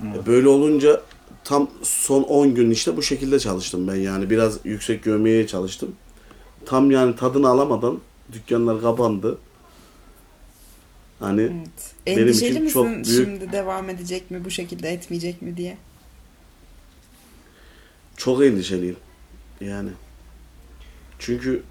[0.03, 1.01] E, Böyle olunca
[1.43, 5.95] tam son 10 gün işte bu şekilde çalıştım ben yani biraz yüksek gömeye çalıştım.
[6.65, 7.97] Tam yani tadını alamadan
[8.33, 9.37] dükkanlar kapandı.
[11.19, 11.93] Hani Evet.
[12.07, 15.77] Benim Endişeli için misin çok büyük- şimdi devam edecek mi bu şekilde etmeyecek mi diye?
[18.17, 18.95] çok endişeliyim.
[19.61, 19.89] Yani.
[21.19, 21.63] Çünkü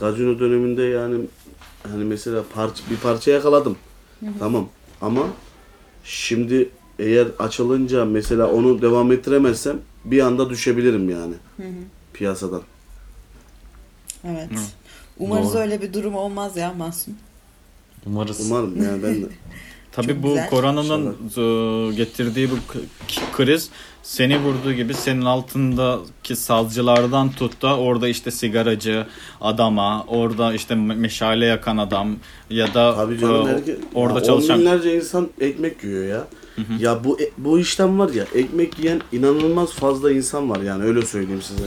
[0.00, 1.24] gazino döneminde yani
[1.88, 3.76] hani mesela parça, bir parça yakaladım.
[4.38, 4.68] Tamam.
[5.00, 5.26] Ama
[6.04, 6.68] şimdi
[6.98, 11.34] eğer açılınca mesela onu devam ettiremezsem bir anda düşebilirim yani
[12.14, 12.62] piyasadan.
[14.24, 14.50] Evet.
[15.18, 15.58] Umarız Doğru.
[15.62, 17.14] öyle bir durum olmaz ya Masum.
[18.06, 18.50] Umarız.
[18.50, 19.26] Umarım yani ben de.
[19.92, 20.50] Tabii Çok bu güzel.
[20.50, 22.54] koronanın e, getirdiği bu
[23.36, 23.70] kriz
[24.02, 29.06] seni vurduğu gibi senin altındaki sazcılardan tut da orada işte sigaracı
[29.40, 32.16] adama, orada işte me- meşale yakan adam
[32.50, 36.24] ya da Tabii canım e, herke- orada ya çalışan On binlerce insan ekmek yiyor ya.
[36.78, 41.42] Ya bu bu işten var ya ekmek yiyen inanılmaz fazla insan var yani öyle söyleyeyim
[41.42, 41.64] size.